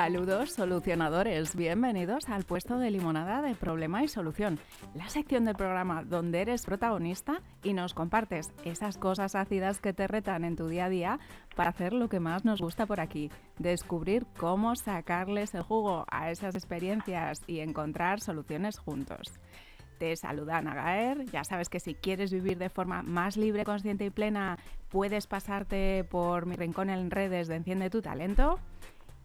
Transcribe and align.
Saludos 0.00 0.52
solucionadores, 0.52 1.56
bienvenidos 1.56 2.28
al 2.28 2.44
puesto 2.44 2.78
de 2.78 2.92
limonada 2.92 3.42
de 3.42 3.56
problema 3.56 4.04
y 4.04 4.06
solución, 4.06 4.60
la 4.94 5.08
sección 5.08 5.44
del 5.44 5.56
programa 5.56 6.04
donde 6.04 6.40
eres 6.40 6.64
protagonista 6.64 7.42
y 7.64 7.72
nos 7.72 7.94
compartes 7.94 8.46
esas 8.64 8.96
cosas 8.96 9.34
ácidas 9.34 9.80
que 9.80 9.92
te 9.92 10.06
retan 10.06 10.44
en 10.44 10.54
tu 10.54 10.68
día 10.68 10.84
a 10.84 10.88
día 10.88 11.18
para 11.56 11.70
hacer 11.70 11.92
lo 11.92 12.08
que 12.08 12.20
más 12.20 12.44
nos 12.44 12.60
gusta 12.60 12.86
por 12.86 13.00
aquí, 13.00 13.28
descubrir 13.58 14.24
cómo 14.38 14.76
sacarles 14.76 15.52
el 15.54 15.62
jugo 15.62 16.04
a 16.12 16.30
esas 16.30 16.54
experiencias 16.54 17.40
y 17.48 17.58
encontrar 17.58 18.20
soluciones 18.20 18.78
juntos. 18.78 19.40
Te 19.98 20.14
saluda 20.14 20.58
Ana 20.58 20.76
Gaer. 20.76 21.24
Ya 21.32 21.42
sabes 21.42 21.68
que 21.68 21.80
si 21.80 21.96
quieres 21.96 22.32
vivir 22.32 22.56
de 22.56 22.70
forma 22.70 23.02
más 23.02 23.36
libre, 23.36 23.64
consciente 23.64 24.04
y 24.04 24.10
plena, 24.10 24.60
puedes 24.90 25.26
pasarte 25.26 26.04
por 26.04 26.46
mi 26.46 26.54
rincón 26.54 26.88
en 26.88 27.10
redes 27.10 27.48
de 27.48 27.56
Enciende 27.56 27.90
tu 27.90 28.00
Talento. 28.00 28.60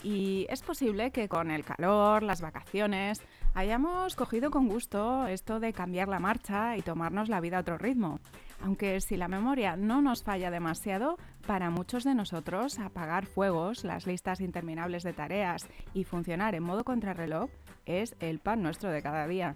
Y 0.03 0.45
es 0.49 0.62
posible 0.62 1.12
que 1.12 1.30
con 1.30 1.49
el 1.49 1.63
calor, 1.63 2.23
las 2.23 2.41
vacaciones, 2.41 3.21
hayamos 3.53 4.16
cogido 4.16 4.52
con 4.52 4.67
gusto 4.67 5.27
esto 5.27 5.61
de 5.61 5.71
cambiar 5.71 6.09
la 6.09 6.20
marcha 6.20 6.75
y 6.75 6.81
tomarnos 6.81 7.30
la 7.30 7.39
vida 7.39 7.57
a 7.57 7.61
otro 7.61 7.77
ritmo. 7.77 8.20
Aunque 8.61 8.99
si 8.99 9.16
la 9.16 9.30
memoria 9.30 9.77
no 9.77 10.02
nos 10.02 10.23
falla 10.23 10.52
demasiado, 10.52 11.17
para 11.47 11.70
muchos 11.70 12.03
de 12.03 12.16
nosotros 12.16 12.80
apagar 12.80 13.25
fuegos, 13.25 13.85
las 13.85 14.05
listas 14.05 14.41
interminables 14.41 15.03
de 15.03 15.13
tareas 15.13 15.67
y 15.94 16.03
funcionar 16.03 16.53
en 16.53 16.63
modo 16.63 16.83
contrarreloj 16.83 17.49
es 17.85 18.16
el 18.20 18.39
pan 18.39 18.61
nuestro 18.61 18.89
de 18.89 19.02
cada 19.02 19.25
día. 19.27 19.55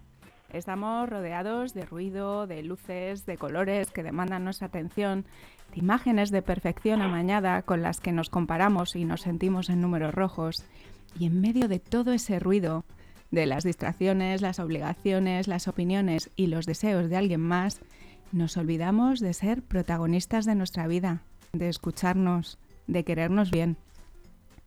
Estamos 0.50 1.10
rodeados 1.10 1.74
de 1.74 1.86
ruido, 1.86 2.48
de 2.48 2.64
luces, 2.64 3.26
de 3.26 3.38
colores 3.38 3.92
que 3.92 4.04
demandan 4.04 4.46
nuestra 4.46 4.68
atención, 4.68 5.26
de 5.74 5.80
imágenes 5.80 6.32
de 6.32 6.42
perfección 6.42 7.02
amañada 7.02 7.62
con 7.62 7.82
las 7.82 8.00
que 8.00 8.12
nos 8.12 8.30
comparamos 8.30 8.96
y 8.96 9.06
nos 9.06 9.22
sentimos 9.22 9.70
en 9.70 9.82
números 9.82 10.14
rojos. 10.14 10.64
Y 11.20 11.26
en 11.26 11.42
medio 11.42 11.68
de 11.68 11.80
todo 11.80 12.14
ese 12.14 12.40
ruido, 12.40 12.86
de 13.32 13.46
las 13.46 13.64
distracciones, 13.64 14.42
las 14.42 14.60
obligaciones, 14.60 15.48
las 15.48 15.68
opiniones 15.68 16.30
y 16.36 16.48
los 16.48 16.66
deseos 16.66 17.10
de 17.10 17.18
alguien 17.18 17.42
más, 17.42 17.82
nos 18.32 18.58
olvidamos 18.58 19.20
de 19.20 19.34
ser 19.34 19.64
protagonistas 19.64 20.46
de 20.46 20.56
nuestra 20.56 20.88
vida, 20.88 21.24
de 21.54 21.70
escucharnos, 21.70 22.60
de 22.88 23.04
querernos 23.04 23.52
bien. 23.52 23.78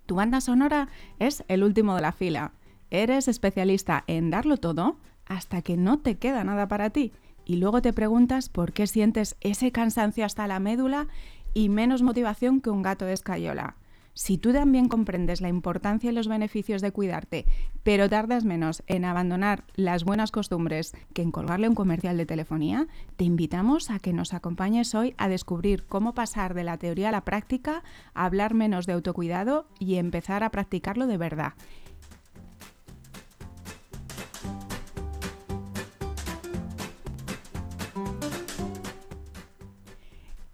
Tu 0.06 0.14
banda 0.14 0.40
sonora 0.40 0.88
es 1.18 1.44
el 1.48 1.62
último 1.62 1.94
de 1.94 2.02
la 2.02 2.12
fila. 2.12 2.52
¿Eres 2.90 3.28
especialista 3.28 4.04
en 4.06 4.30
darlo 4.30 4.56
todo? 4.56 4.98
hasta 5.30 5.62
que 5.62 5.76
no 5.76 6.00
te 6.00 6.18
queda 6.18 6.42
nada 6.42 6.66
para 6.66 6.90
ti. 6.90 7.12
Y 7.44 7.56
luego 7.56 7.83
te 7.83 7.92
preguntas 7.92 8.48
por 8.48 8.72
qué 8.72 8.86
sientes 8.86 9.36
ese 9.41 9.72
cansancio 9.72 10.24
hasta 10.24 10.46
la 10.46 10.60
médula 10.60 11.08
y 11.55 11.69
menos 11.69 12.02
motivación 12.02 12.60
que 12.60 12.70
un 12.70 12.83
gato 12.83 13.05
de 13.05 13.12
escayola. 13.12 13.77
Si 14.12 14.38
tú 14.38 14.52
también 14.52 14.88
comprendes 14.88 15.41
la 15.41 15.48
importancia 15.48 16.11
y 16.11 16.14
los 16.14 16.28
beneficios 16.28 16.83
de 16.83 16.91
cuidarte, 16.91 17.46
pero 17.84 18.08
tardas 18.11 18.44
menos 18.44 18.83
en 18.86 19.05
abandonar 19.05 19.64
las 19.77 20.05
buenas 20.05 20.33
costumbres 20.33 20.92
que 21.14 21.22
en 21.22 21.30
colgarle 21.30 21.68
un 21.68 21.74
comercial 21.74 22.16
de 22.16 22.27
telefonía, 22.27 22.88
te 23.16 23.24
invitamos 23.24 23.88
a 23.88 23.98
que 24.00 24.12
nos 24.12 24.34
acompañes 24.34 24.94
hoy 24.94 25.14
a 25.16 25.28
descubrir 25.28 25.84
cómo 25.86 26.12
pasar 26.12 26.55
de 26.55 26.64
la 26.64 26.77
teoría 26.77 27.11
a 27.11 27.12
la 27.12 27.24
práctica, 27.24 27.84
hablar 28.12 28.52
menos 28.52 28.86
de 28.86 28.94
autocuidado 28.94 29.66
y 29.78 29.94
empezar 29.94 30.42
a 30.42 30.50
practicarlo 30.50 31.06
de 31.06 31.16
verdad. 31.16 31.55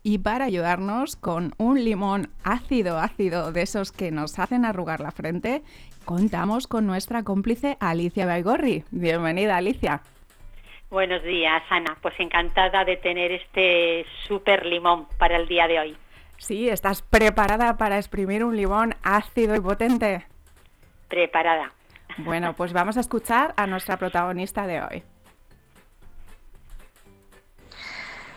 Y 0.09 0.19
para 0.19 0.45
ayudarnos 0.45 1.17
con 1.17 1.53
un 1.59 1.83
limón 1.83 2.31
ácido, 2.45 3.01
ácido, 3.01 3.51
de 3.51 3.63
esos 3.63 3.91
que 3.91 4.13
nos 4.13 4.39
hacen 4.39 4.65
arrugar 4.65 5.01
la 5.01 5.11
frente, 5.11 5.65
contamos 6.05 6.69
con 6.69 6.87
nuestra 6.87 7.25
cómplice 7.25 7.77
Alicia 7.81 8.25
Baigorri. 8.25 8.85
Bienvenida, 8.93 9.57
Alicia. 9.57 10.03
Buenos 10.91 11.25
días, 11.25 11.61
Ana. 11.71 11.99
Pues 12.01 12.15
encantada 12.21 12.85
de 12.85 12.99
tener 12.99 13.33
este 13.33 14.07
súper 14.29 14.65
limón 14.65 15.09
para 15.19 15.39
el 15.39 15.49
día 15.49 15.67
de 15.67 15.81
hoy. 15.81 15.97
Sí, 16.39 16.69
¿estás 16.69 17.03
preparada 17.03 17.77
para 17.77 17.97
exprimir 17.97 18.45
un 18.45 18.57
limón 18.57 18.95
ácido 19.03 19.57
y 19.57 19.61
potente? 19.61 20.25
Preparada. 21.09 21.73
Bueno, 22.19 22.55
pues 22.55 22.73
vamos 22.73 22.97
a 22.97 23.01
escuchar 23.01 23.55
a 23.57 23.67
nuestra 23.67 23.97
protagonista 23.97 24.69
de 24.69 24.83
hoy. 24.83 25.03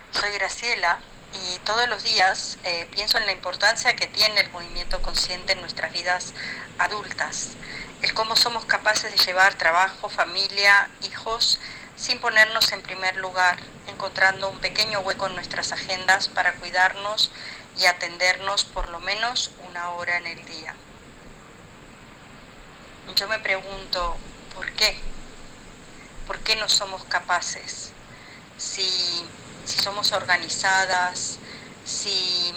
Soy 0.10 0.32
Graciela, 0.34 0.98
y 1.34 1.60
todos 1.60 1.88
los 1.90 2.04
días 2.04 2.58
eh, 2.64 2.88
pienso 2.92 3.18
en 3.18 3.26
la 3.26 3.32
importancia 3.32 3.96
que 3.96 4.08
tiene 4.08 4.42
el 4.42 4.50
movimiento 4.52 5.02
consciente 5.02 5.54
en 5.54 5.62
nuestras 5.62 5.92
vidas 5.92 6.34
adultas, 6.78 7.52
el 8.02 8.14
cómo 8.14 8.36
somos 8.36 8.66
capaces 8.66 9.12
de 9.12 9.26
llevar 9.26 9.54
trabajo, 9.56 10.10
familia, 10.10 10.90
hijos, 11.04 11.60
sin 11.96 12.20
ponernos 12.20 12.72
en 12.72 12.82
primer 12.82 13.18
lugar, 13.18 13.60
encontrando 13.88 14.50
un 14.50 14.60
pequeño 14.60 15.02
hueco 15.02 15.28
en 15.28 15.36
nuestras 15.36 15.72
agendas 15.72 16.30
para 16.30 16.54
cuidarnos 16.54 17.32
y 17.78 17.86
atendernos 17.86 18.66
por 18.66 18.90
lo 18.90 19.00
menos 19.00 19.52
una 19.70 19.90
hora 19.92 20.18
en 20.18 20.28
el 20.28 20.46
día. 20.46 20.76
Yo 23.16 23.28
me 23.28 23.40
pregunto, 23.40 24.18
¿por 24.56 24.72
qué? 24.74 24.98
¿Por 26.26 26.40
qué 26.40 26.56
no 26.56 26.70
somos 26.70 27.04
capaces? 27.06 27.92
Si 28.58 29.26
si 29.70 29.78
somos 29.84 30.12
organizadas, 30.14 31.38
si 31.86 32.52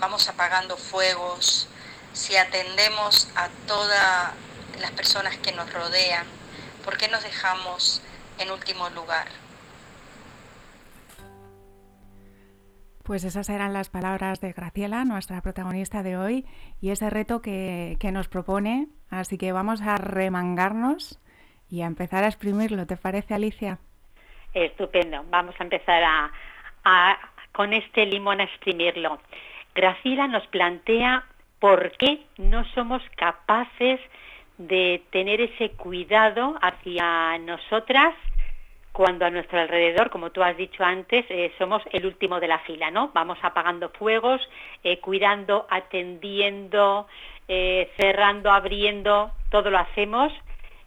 vamos 0.00 0.28
apagando 0.28 0.76
fuegos, 0.76 1.68
si 2.12 2.36
atendemos 2.36 3.28
a 3.36 3.48
todas 3.68 4.32
las 4.80 4.90
personas 4.90 5.36
que 5.36 5.52
nos 5.52 5.72
rodean, 5.72 6.26
¿por 6.84 6.96
qué 6.96 7.06
nos 7.06 7.22
dejamos 7.22 8.02
en 8.38 8.50
último 8.50 8.90
lugar? 8.90 9.28
Pues 13.04 13.22
esas 13.22 13.48
eran 13.48 13.72
las 13.72 13.88
palabras 13.88 14.40
de 14.40 14.52
Graciela, 14.52 15.04
nuestra 15.04 15.40
protagonista 15.42 16.02
de 16.02 16.16
hoy, 16.16 16.46
y 16.80 16.90
ese 16.90 17.10
reto 17.10 17.42
que, 17.42 17.96
que, 18.00 18.10
nos 18.10 18.28
propone. 18.28 18.88
Así 19.08 19.38
que 19.38 19.52
vamos 19.52 19.82
a 19.82 19.96
remangarnos 19.96 21.18
y 21.68 21.82
a 21.82 21.86
empezar 21.86 22.24
a 22.24 22.28
exprimirlo. 22.28 22.86
¿Te 22.86 22.96
parece, 22.96 23.34
Alicia? 23.34 23.78
Estupendo. 24.54 25.24
Vamos 25.30 25.54
a 25.58 25.64
empezar 25.64 26.02
a, 26.84 27.18
con 27.52 27.72
este 27.72 28.06
limón 28.06 28.40
a 28.40 28.44
exprimirlo. 28.44 29.20
Graciela 29.74 30.26
nos 30.26 30.46
plantea 30.48 31.24
por 31.58 31.92
qué 31.92 32.22
no 32.38 32.64
somos 32.74 33.02
capaces 33.16 34.00
de 34.58 35.02
tener 35.10 35.40
ese 35.40 35.70
cuidado 35.70 36.58
hacia 36.60 37.38
nosotras 37.38 38.14
cuando 38.92 39.24
a 39.24 39.30
nuestro 39.30 39.60
alrededor, 39.60 40.10
como 40.10 40.30
tú 40.30 40.42
has 40.42 40.56
dicho 40.56 40.82
antes, 40.82 41.24
eh, 41.28 41.52
somos 41.58 41.82
el 41.92 42.06
último 42.06 42.40
de 42.40 42.48
la 42.48 42.58
fila, 42.60 42.90
¿no? 42.90 43.10
Vamos 43.14 43.38
apagando 43.42 43.90
fuegos, 43.90 44.40
eh, 44.82 44.98
cuidando, 44.98 45.66
atendiendo, 45.70 47.06
eh, 47.46 47.90
cerrando, 47.96 48.50
abriendo, 48.50 49.30
todo 49.50 49.70
lo 49.70 49.78
hacemos, 49.78 50.32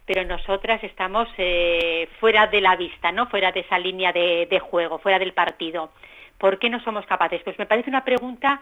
pero 0.06 0.24
nosotras 0.24 0.82
estamos 0.84 1.28
eh, 1.38 2.08
fuera 2.20 2.46
de 2.46 2.60
la 2.60 2.76
vista, 2.76 3.10
¿no? 3.12 3.26
Fuera 3.26 3.52
de 3.52 3.60
esa 3.60 3.78
línea 3.78 4.12
de, 4.12 4.60
juego, 4.60 4.98
fuera 4.98 5.18
del 5.18 5.32
partido. 5.32 5.90
¿Por 6.38 6.58
qué 6.58 6.68
no 6.68 6.80
somos 6.80 7.06
capaces? 7.06 7.42
Pues 7.42 7.58
me 7.58 7.66
parece 7.66 7.90
una 7.90 8.04
pregunta 8.04 8.60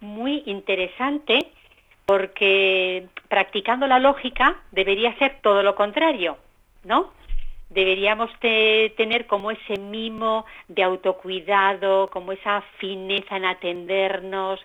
muy 0.00 0.42
interesante 0.46 1.50
porque 2.06 3.06
practicando 3.28 3.86
la 3.86 3.98
lógica 3.98 4.56
debería 4.70 5.16
ser 5.18 5.38
todo 5.40 5.62
lo 5.62 5.74
contrario, 5.74 6.36
¿no? 6.84 7.12
Deberíamos 7.70 8.30
te, 8.38 8.92
tener 8.96 9.26
como 9.26 9.50
ese 9.50 9.78
mimo 9.78 10.44
de 10.68 10.82
autocuidado, 10.82 12.08
como 12.08 12.32
esa 12.32 12.62
fineza 12.78 13.36
en 13.36 13.46
atendernos, 13.46 14.60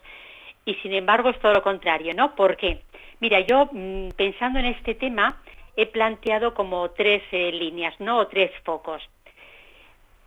y 0.65 0.75
sin 0.75 0.93
embargo 0.93 1.29
es 1.29 1.39
todo 1.39 1.53
lo 1.53 1.63
contrario, 1.63 2.13
¿no? 2.13 2.35
¿Por 2.35 2.55
qué? 2.57 2.81
Mira, 3.19 3.39
yo 3.39 3.69
mm, 3.71 4.09
pensando 4.15 4.59
en 4.59 4.65
este 4.65 4.93
tema, 4.93 5.41
he 5.81 5.85
planteado 5.85 6.53
como 6.53 6.89
tres 6.91 7.23
eh, 7.31 7.51
líneas, 7.51 7.97
¿no? 7.99 8.27
Tres 8.27 8.51
focos. 8.65 9.01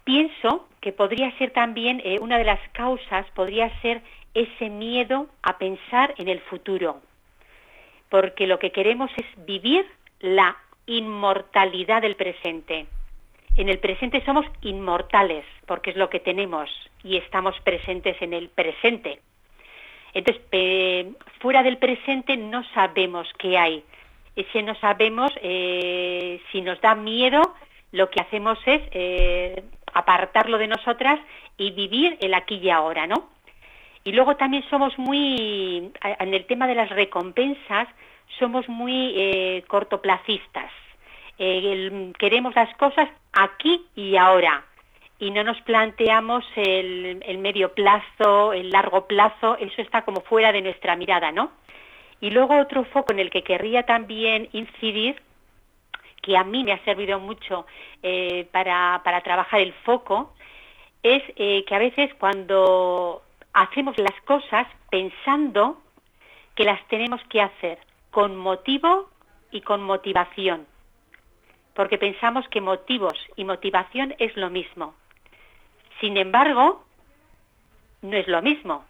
Pienso 0.04 0.66
que 0.80 0.92
podría 0.92 1.36
ser 1.38 1.50
también 1.50 2.00
eh, 2.04 2.18
una 2.20 2.38
de 2.38 2.44
las 2.44 2.60
causas, 2.70 3.26
podría 3.34 3.68
ser 3.80 4.00
ese 4.34 4.70
miedo 4.70 5.28
a 5.42 5.58
pensar 5.58 6.14
en 6.16 6.28
el 6.28 6.40
futuro, 6.40 7.02
porque 8.08 8.46
lo 8.46 8.58
que 8.58 8.72
queremos 8.72 9.10
es 9.16 9.26
vivir 9.44 9.86
la 10.20 10.56
inmortalidad 10.86 12.00
del 12.02 12.16
presente. 12.16 12.86
En 13.56 13.68
el 13.68 13.78
presente 13.78 14.24
somos 14.24 14.46
inmortales, 14.62 15.44
porque 15.66 15.90
es 15.90 15.96
lo 15.96 16.08
que 16.08 16.20
tenemos 16.20 16.70
y 17.04 17.18
estamos 17.18 17.54
presentes 17.60 18.20
en 18.22 18.32
el 18.32 18.48
presente. 18.48 19.20
Entonces, 20.14 20.42
fuera 21.40 21.62
del 21.62 21.76
presente 21.76 22.36
no 22.36 22.64
sabemos 22.72 23.28
qué 23.38 23.58
hay, 23.58 23.84
si 24.52 24.62
no 24.62 24.74
sabemos, 24.76 25.30
eh, 25.42 26.40
si 26.50 26.62
nos 26.62 26.80
da 26.80 26.94
miedo, 26.94 27.54
lo 27.92 28.08
que 28.10 28.20
hacemos 28.20 28.58
es 28.66 28.80
eh, 28.92 29.62
apartarlo 29.92 30.58
de 30.58 30.68
nosotras 30.68 31.20
y 31.58 31.70
vivir 31.72 32.16
el 32.20 32.34
aquí 32.34 32.56
y 32.56 32.70
ahora, 32.70 33.06
¿no? 33.06 33.28
Y 34.04 34.12
luego 34.12 34.36
también 34.36 34.64
somos 34.68 34.98
muy, 34.98 35.92
en 36.02 36.34
el 36.34 36.46
tema 36.46 36.66
de 36.66 36.74
las 36.74 36.90
recompensas, 36.90 37.88
somos 38.38 38.68
muy 38.68 39.12
eh, 39.16 39.64
cortoplacistas. 39.68 40.70
Queremos 42.18 42.54
las 42.54 42.74
cosas 42.76 43.08
aquí 43.32 43.84
y 43.96 44.16
ahora 44.16 44.64
y 45.18 45.30
no 45.30 45.44
nos 45.44 45.60
planteamos 45.62 46.44
el, 46.56 47.22
el, 47.24 47.38
medio 47.38 47.72
plazo, 47.74 48.52
el 48.52 48.70
largo 48.70 49.06
plazo, 49.06 49.56
eso 49.56 49.80
está 49.82 50.02
como 50.02 50.20
fuera 50.22 50.52
de 50.52 50.62
nuestra 50.62 50.96
mirada, 50.96 51.30
¿no? 51.30 51.52
Y 52.22 52.30
luego 52.30 52.56
otro 52.56 52.84
foco 52.84 53.12
en 53.12 53.18
el 53.18 53.30
que 53.30 53.42
querría 53.42 53.82
también 53.82 54.48
incidir, 54.52 55.20
que 56.22 56.36
a 56.36 56.44
mí 56.44 56.62
me 56.62 56.72
ha 56.72 56.84
servido 56.84 57.18
mucho 57.18 57.66
eh, 58.00 58.48
para, 58.52 59.00
para, 59.02 59.22
trabajar 59.22 59.58
el 59.58 59.72
foco, 59.72 60.32
es 61.02 61.20
eh, 61.34 61.64
que 61.66 61.74
a 61.74 61.80
veces 61.80 62.14
cuando 62.14 63.22
hacemos 63.52 63.98
las 63.98 64.14
cosas 64.20 64.68
pensando 64.88 65.82
que 66.54 66.62
las 66.62 66.80
tenemos 66.86 67.20
que 67.24 67.40
hacer 67.40 67.80
con 68.12 68.36
motivo 68.36 69.10
y 69.50 69.62
con 69.62 69.82
motivación, 69.82 70.68
porque 71.74 71.98
pensamos 71.98 72.46
que 72.50 72.60
motivos 72.60 73.18
y 73.34 73.42
motivación 73.42 74.14
es 74.20 74.36
lo 74.36 74.48
mismo. 74.48 74.94
Sin 76.00 76.16
embargo, 76.16 76.84
no 78.00 78.16
es 78.16 78.28
lo 78.28 78.40
mismo. 78.42 78.84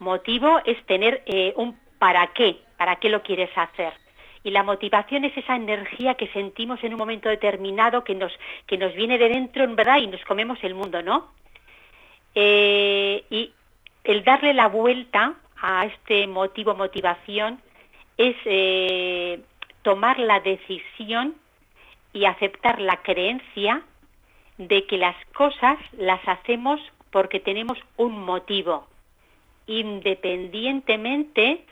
Motivo 0.00 0.60
es 0.66 0.84
tener 0.84 1.22
eh, 1.24 1.54
un 1.56 1.82
para 1.98 2.26
qué, 2.34 2.63
para 2.76 2.96
qué 2.96 3.08
lo 3.08 3.22
quieres 3.22 3.50
hacer. 3.56 3.92
Y 4.42 4.50
la 4.50 4.62
motivación 4.62 5.24
es 5.24 5.36
esa 5.36 5.56
energía 5.56 6.14
que 6.14 6.28
sentimos 6.28 6.82
en 6.84 6.92
un 6.92 6.98
momento 6.98 7.28
determinado 7.28 8.04
que 8.04 8.14
nos, 8.14 8.32
que 8.66 8.76
nos 8.76 8.94
viene 8.94 9.16
de 9.16 9.30
dentro, 9.30 9.64
en 9.64 9.74
verdad, 9.74 9.98
y 9.98 10.06
nos 10.06 10.22
comemos 10.24 10.58
el 10.62 10.74
mundo, 10.74 11.02
¿no? 11.02 11.32
Eh, 12.34 13.24
y 13.30 13.52
el 14.04 14.22
darle 14.22 14.52
la 14.52 14.68
vuelta 14.68 15.34
a 15.62 15.86
este 15.86 16.26
motivo, 16.26 16.74
motivación, 16.74 17.60
es 18.18 18.36
eh, 18.44 19.40
tomar 19.82 20.18
la 20.18 20.40
decisión 20.40 21.34
y 22.12 22.26
aceptar 22.26 22.80
la 22.80 23.02
creencia 23.02 23.82
de 24.58 24.86
que 24.86 24.98
las 24.98 25.16
cosas 25.34 25.78
las 25.92 26.20
hacemos 26.28 26.80
porque 27.10 27.40
tenemos 27.40 27.78
un 27.96 28.24
motivo, 28.24 28.86
independientemente 29.66 31.64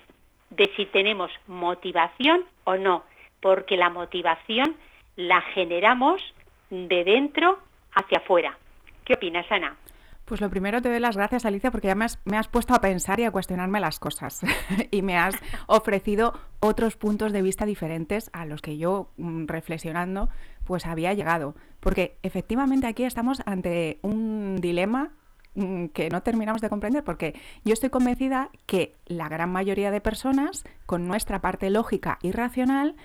de 0.57 0.71
si 0.77 0.87
tenemos 0.87 1.31
motivación 1.47 2.45
o 2.65 2.77
no, 2.77 3.05
porque 3.41 3.77
la 3.77 3.91
motivación 3.91 4.77
la 5.17 5.41
generamos 5.55 6.23
de 6.71 7.05
dentro 7.05 7.59
hacia 7.95 8.19
afuera. 8.19 8.57
¿Qué 9.05 9.15
opinas, 9.15 9.51
Ana? 9.51 9.77
Pues 10.25 10.41
lo 10.41 10.49
primero 10.49 10.81
te 10.81 10.89
doy 10.89 11.01
las 11.01 11.17
gracias, 11.17 11.45
Alicia, 11.45 11.71
porque 11.71 11.89
ya 11.89 11.95
me 11.95 12.05
has, 12.05 12.21
me 12.25 12.39
has 12.39 12.49
puesto 12.49 12.75
a 12.75 12.81
pensar 12.81 13.19
y 13.19 13.25
a 13.25 13.33
cuestionarme 13.33 13.81
las 13.81 13.99
cosas 13.99 14.41
y 14.91 15.03
me 15.03 15.17
has 15.17 15.35
ofrecido 15.67 16.33
otros 16.61 16.97
puntos 16.97 17.33
de 17.33 17.43
vista 17.43 17.67
diferentes 17.67 18.31
a 18.33 18.47
los 18.47 18.63
que 18.63 18.79
yo, 18.79 19.11
mm, 19.17 19.47
reflexionando, 19.47 20.29
pues 20.65 20.87
había 20.87 21.13
llegado. 21.13 21.55
Porque 21.81 22.17
efectivamente 22.23 22.87
aquí 22.87 23.05
estamos 23.05 23.43
ante 23.47 23.99
un 24.03 24.57
dilema 24.61 25.11
que 25.55 26.09
no 26.11 26.23
terminamos 26.23 26.63
de 26.63 26.69
comprender, 26.69 27.05
porque 27.05 27.35
yo 27.65 27.73
estoy 27.73 27.91
convencida 27.91 28.51
que 28.67 28.95
la 29.07 29.29
gran 29.29 29.51
mayoría 29.51 29.91
de 29.91 30.01
personas, 30.01 30.65
con 30.87 31.07
nuestra 31.07 31.41
parte 31.41 31.69
lógica 31.71 32.19
y 32.23 32.33
racional, 32.33 32.97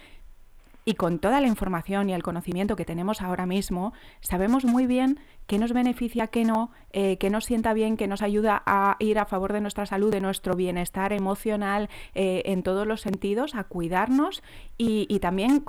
y 0.88 0.94
con 0.94 1.20
toda 1.20 1.42
la 1.42 1.48
información 1.48 2.10
y 2.10 2.14
el 2.14 2.24
conocimiento 2.24 2.78
que 2.78 2.86
tenemos 2.86 3.22
ahora 3.22 3.46
mismo, 3.46 3.92
sabemos 4.22 4.64
muy 4.64 4.88
bien 4.88 5.20
qué 5.46 5.60
nos 5.60 5.74
beneficia, 5.74 6.28
qué 6.28 6.46
no, 6.46 6.72
eh, 6.94 7.18
qué 7.18 7.30
nos 7.30 7.44
sienta 7.44 7.74
bien, 7.74 7.98
qué 7.98 8.08
nos 8.08 8.22
ayuda 8.22 8.64
a 8.66 8.96
ir 9.00 9.20
a 9.20 9.26
favor 9.26 9.52
de 9.52 9.60
nuestra 9.60 9.86
salud, 9.86 10.12
de 10.12 10.22
nuestro 10.22 10.56
bienestar 10.56 11.12
emocional 11.12 11.90
eh, 12.16 12.44
en 12.46 12.64
todos 12.64 12.88
los 12.88 13.02
sentidos, 13.02 13.54
a 13.54 13.66
cuidarnos 13.66 14.42
y, 14.78 15.20
también 15.20 15.62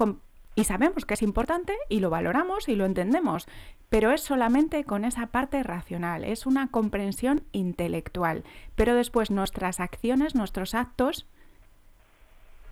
y 0.59 0.65
sabemos 0.65 1.05
que 1.05 1.15
es 1.15 1.23
importante 1.23 1.77
y 1.89 2.01
lo 2.01 2.11
valoramos 2.11 2.69
y 2.69 2.75
lo 2.75 2.85
entendemos, 2.85 3.47
pero 3.89 4.11
es 4.11 4.23
solamente 4.23 4.83
con 4.83 5.05
esa 5.05 5.29
parte 5.29 5.63
racional, 5.63 6.25
es 6.25 6.47
una 6.47 6.67
comprensión 6.67 7.45
intelectual. 7.53 8.43
Pero 8.75 8.97
después 8.97 9.31
nuestras 9.31 9.79
acciones, 9.79 10.35
nuestros 10.35 10.75
actos 10.75 11.29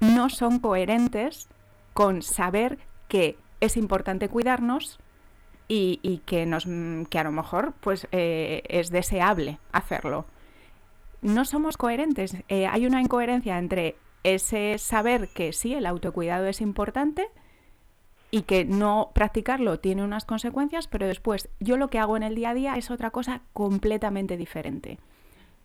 no 0.00 0.31
son 0.31 0.59
coherentes 0.59 1.49
con 1.93 2.23
saber 2.23 2.81
que 3.06 3.38
es 3.61 3.77
importante 3.77 4.29
cuidarnos 4.29 4.99
y, 5.69 6.23
que, 6.27 6.44
nos, 6.44 6.67
que 7.09 7.19
a 7.21 7.25
lo 7.25 7.31
mejor 7.31 7.73
pues, 7.79 8.09
eh, 8.11 8.65
es 8.69 8.91
deseable 8.91 9.61
hacerlo. 9.71 10.27
No 11.23 11.44
somos 11.44 11.77
coherentes. 11.77 12.37
Eh, 12.49 12.67
hay 12.67 12.85
una 12.85 13.00
incoherencia 13.00 13.59
entre 13.59 13.94
ese 14.25 14.77
saber 14.79 15.29
que 15.29 15.53
sí, 15.53 15.73
el 15.75 15.87
autocuidado 15.87 16.47
es 16.47 16.61
importante 16.61 17.29
y 18.31 18.43
que 18.43 18.64
no 18.64 19.11
practicarlo 19.14 19.78
tiene 19.78 20.05
unas 20.05 20.25
consecuencias, 20.25 20.88
pero 20.88 21.06
después 21.06 21.49
yo 21.61 21.76
lo 21.76 21.88
que 21.88 21.99
hago 21.99 22.17
en 22.17 22.23
el 22.23 22.34
día 22.34 22.50
a 22.50 22.55
día 22.55 22.75
es 22.76 22.90
otra 22.90 23.11
cosa 23.11 23.43
completamente 23.52 24.37
diferente. 24.37 24.99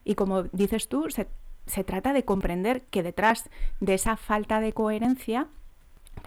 Y 0.04 0.16
como 0.16 0.44
dices 0.44 0.88
tú, 0.88 1.10
se, 1.10 1.28
se 1.66 1.84
trata 1.84 2.14
de 2.14 2.26
comprender 2.26 2.84
que 2.84 3.04
detrás 3.04 3.50
de 3.80 3.94
esa 3.94 4.18
falta 4.18 4.60
de 4.60 4.74
coherencia 4.74 5.48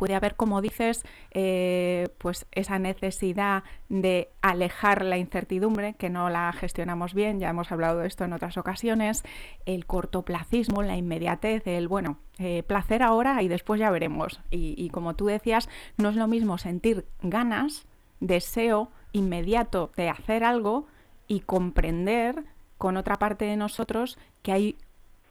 puede 0.05 0.17
haber, 0.17 0.37
como 0.37 0.61
dices, 0.61 1.03
eh, 1.31 2.09
pues 2.19 2.45
esa 2.53 2.79
necesidad 2.79 3.63
de 3.89 4.29
alejar 4.43 5.03
la 5.03 5.17
incertidumbre, 5.17 5.95
que 5.95 6.11
no 6.11 6.29
la 6.29 6.53
gestionamos 6.53 7.15
bien, 7.15 7.41
ya 7.41 7.49
hemos 7.49 7.73
hablado 7.73 8.01
de 8.01 8.07
esto 8.07 8.23
en 8.23 8.35
otras 8.35 8.59
ocasiones, 8.59 9.23
el 9.65 9.87
cortoplacismo, 9.87 10.83
la 10.83 10.99
inmediatez, 10.99 11.67
el 11.67 11.89
bueno, 11.89 12.19
eh, 12.39 12.65
placer 12.65 13.03
ahora 13.03 13.43
y 13.43 13.49
después 13.49 13.81
ya 13.81 13.91
veremos. 13.91 14.43
Y, 14.51 14.91
como 14.91 15.17
tú 15.17 15.25
decías, 15.25 15.71
no 15.97 16.11
es 16.11 16.17
lo 16.17 16.29
mismo 16.29 16.59
sentir 16.59 17.07
ganas, 17.23 17.87
deseo 18.21 18.91
inmediato 19.13 19.91
de 19.97 20.11
hacer 20.11 20.45
algo 20.45 20.87
y 21.29 21.41
comprender 21.41 22.45
con 22.77 22.99
otra 22.99 23.17
parte 23.17 23.47
de 23.47 23.57
nosotros 23.57 24.19
que 24.43 24.53
hay 24.53 24.77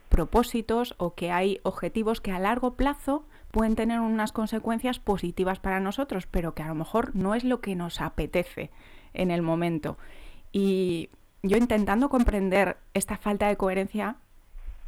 propósitos 0.10 0.96
o 0.98 1.14
que 1.14 1.30
hay 1.30 1.60
objetivos 1.62 2.22
que 2.22 2.32
a 2.32 2.40
largo 2.40 2.74
plazo 2.74 3.24
pueden 3.54 3.76
tener 3.76 4.00
unas 4.00 4.32
consecuencias 4.32 4.98
positivas 4.98 5.60
para 5.60 5.80
nosotros, 5.80 6.26
pero 6.26 6.56
que 6.56 6.64
a 6.64 6.68
lo 6.68 6.74
mejor 6.74 7.16
no 7.16 7.36
es 7.36 7.44
lo 7.44 7.62
que 7.62 7.76
nos 7.76 8.02
apetece 8.02 8.72
en 9.14 9.30
el 9.30 9.44
momento. 9.44 10.00
Y 10.52 11.12
yo 11.44 11.58
intentando 11.58 12.10
comprender 12.10 12.78
esta 12.96 13.16
falta 13.16 13.48
de 13.48 13.56
coherencia, 13.56 14.16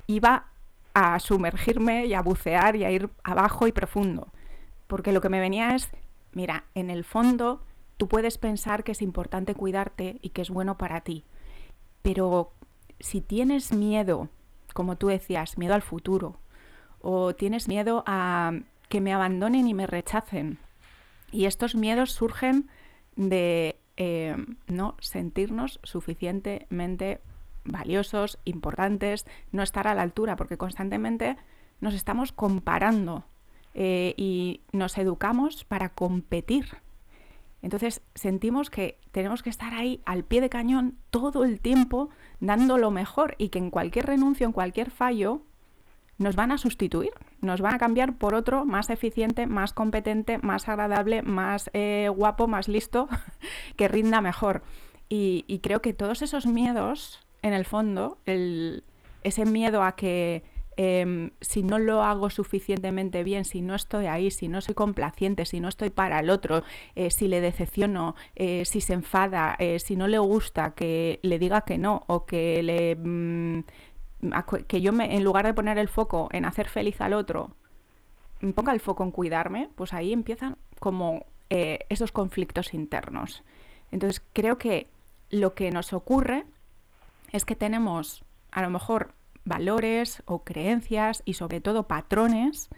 iba 0.07 0.47
a 0.95 1.19
sumergirme 1.19 2.07
y 2.07 2.15
a 2.15 2.23
bucear 2.23 2.75
y 2.75 2.85
a 2.85 2.89
ir 2.89 3.11
abajo 3.23 3.67
y 3.67 3.71
profundo. 3.71 4.29
Porque 4.87 5.11
lo 5.11 5.21
que 5.21 5.29
me 5.29 5.39
venía 5.39 5.75
es, 5.75 5.91
mira, 6.31 6.63
en 6.73 6.89
el 6.89 7.03
fondo 7.03 7.61
tú 7.97 8.07
puedes 8.07 8.39
pensar 8.39 8.83
que 8.83 8.93
es 8.93 9.03
importante 9.03 9.53
cuidarte 9.53 10.17
y 10.23 10.29
que 10.29 10.41
es 10.41 10.49
bueno 10.49 10.75
para 10.75 11.01
ti. 11.01 11.23
Pero 12.01 12.51
si 12.99 13.21
tienes 13.21 13.71
miedo, 13.71 14.29
como 14.73 14.95
tú 14.95 15.05
decías, 15.09 15.59
miedo 15.59 15.75
al 15.75 15.83
futuro, 15.83 16.39
o 17.07 17.35
tienes 17.35 17.67
miedo 17.67 18.03
a 18.07 18.51
que 18.89 18.99
me 18.99 19.13
abandonen 19.13 19.67
y 19.67 19.75
me 19.75 19.85
rechacen. 19.85 20.57
Y 21.31 21.45
estos 21.45 21.75
miedos 21.75 22.11
surgen 22.11 22.67
de 23.15 23.77
eh, 23.95 24.35
no 24.65 24.95
sentirnos 24.99 25.79
suficientemente 25.83 27.21
valiosos, 27.63 28.39
importantes, 28.43 29.27
no 29.51 29.61
estar 29.61 29.87
a 29.87 29.93
la 29.93 30.01
altura, 30.01 30.35
porque 30.35 30.57
constantemente 30.57 31.37
nos 31.79 31.93
estamos 31.93 32.31
comparando 32.31 33.23
eh, 33.75 34.15
y 34.17 34.61
nos 34.71 34.97
educamos 34.97 35.63
para 35.63 35.89
competir. 35.89 36.77
Entonces 37.61 38.01
sentimos 38.15 38.71
que 38.71 38.97
tenemos 39.11 39.43
que 39.43 39.51
estar 39.51 39.75
ahí 39.75 40.01
al 40.05 40.23
pie 40.23 40.41
de 40.41 40.49
cañón 40.49 40.97
todo 41.11 41.43
el 41.43 41.59
tiempo 41.59 42.09
dando 42.39 42.79
lo 42.79 42.89
mejor 42.89 43.35
y 43.37 43.49
que 43.49 43.59
en 43.59 43.69
cualquier 43.69 44.07
renuncio, 44.07 44.47
en 44.47 44.53
cualquier 44.53 44.89
fallo, 44.89 45.43
nos 46.17 46.35
van 46.35 46.51
a 46.51 46.57
sustituir, 46.57 47.11
nos 47.41 47.61
van 47.61 47.75
a 47.75 47.77
cambiar 47.77 48.17
por 48.17 48.35
otro 48.35 48.65
más 48.65 48.89
eficiente, 48.89 49.47
más 49.47 49.73
competente, 49.73 50.37
más 50.37 50.67
agradable, 50.67 51.21
más 51.21 51.69
eh, 51.73 52.09
guapo, 52.13 52.47
más 52.47 52.67
listo, 52.67 53.09
que 53.75 53.87
rinda 53.87 54.21
mejor. 54.21 54.63
Y, 55.07 55.59
creo 55.61 55.81
que 55.81 55.93
todos 55.93 56.21
esos 56.21 56.45
miedos, 56.47 57.19
en 57.41 57.53
el 57.53 57.65
fondo, 57.65 58.17
ese 58.25 59.45
miedo 59.45 59.83
a 59.83 59.95
que 59.95 60.43
em, 60.77 61.29
si 61.41 61.61
no 61.63 61.77
lo 61.77 62.03
hago 62.03 62.29
suficientemente 62.29 63.23
bien, 63.23 63.45
si 63.45 63.61
no 63.61 63.75
estoy 63.75 64.07
ahí, 64.07 64.31
si 64.31 64.47
no 64.47 64.61
soy 64.61 64.73
complaciente, 64.73 65.45
si 65.45 65.59
no 65.59 65.69
estoy 65.69 65.91
para 65.91 66.19
el 66.19 66.29
otro, 66.31 66.63
eh, 66.95 67.11
si 67.11 67.27
le 67.27 67.39
decepciono, 67.39 68.15
eh, 68.35 68.65
si 68.65 68.81
se 68.81 68.93
enfada, 68.93 69.57
si 69.77 69.95
no 69.95 70.07
le 70.07 70.17
gusta 70.17 70.73
que 70.73 71.19
le 71.21 71.37
diga 71.39 71.61
que 71.61 71.77
no 71.77 72.03
o 72.07 72.25
que 72.25 72.63
le... 72.63 72.95
Mm, 72.95 73.63
que 74.67 74.81
yo 74.81 74.93
me, 74.93 75.15
en 75.15 75.23
lugar 75.23 75.45
de 75.45 75.53
poner 75.53 75.77
el 75.77 75.87
foco 75.87 76.29
en 76.31 76.45
hacer 76.45 76.69
feliz 76.69 77.01
al 77.01 77.13
otro, 77.13 77.51
ponga 78.53 78.73
el 78.73 78.79
foco 78.79 79.03
en 79.03 79.11
cuidarme, 79.11 79.69
pues 79.75 79.93
ahí 79.93 80.13
empiezan 80.13 80.57
como 80.79 81.25
eh, 81.49 81.79
esos 81.89 82.11
conflictos 82.11 82.73
internos. 82.73 83.43
Entonces 83.91 84.21
creo 84.33 84.57
que 84.57 84.87
lo 85.29 85.53
que 85.53 85.71
nos 85.71 85.93
ocurre 85.93 86.45
es 87.31 87.45
que 87.45 87.55
tenemos 87.55 88.23
a 88.51 88.61
lo 88.61 88.69
mejor 88.69 89.13
valores 89.43 90.23
o 90.25 90.43
creencias 90.43 91.21
y 91.25 91.35
sobre 91.35 91.61
todo 91.61 91.87
patrones 91.87 92.69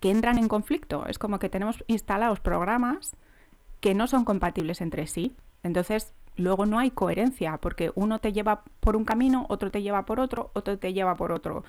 que 0.00 0.10
entran 0.10 0.38
en 0.38 0.48
conflicto. 0.48 1.06
Es 1.06 1.18
como 1.18 1.38
que 1.38 1.48
tenemos 1.48 1.82
instalados 1.86 2.40
programas 2.40 3.16
que 3.80 3.94
no 3.94 4.06
son 4.06 4.24
compatibles 4.24 4.80
entre 4.80 5.06
sí. 5.06 5.34
Entonces, 5.62 6.14
luego 6.36 6.66
no 6.66 6.78
hay 6.78 6.90
coherencia, 6.90 7.58
porque 7.58 7.92
uno 7.94 8.18
te 8.18 8.32
lleva 8.32 8.64
por 8.80 8.96
un 8.96 9.04
camino, 9.04 9.46
otro 9.48 9.70
te 9.70 9.82
lleva 9.82 10.04
por 10.04 10.20
otro, 10.20 10.50
otro 10.54 10.78
te 10.78 10.92
lleva 10.92 11.16
por 11.16 11.32
otro. 11.32 11.64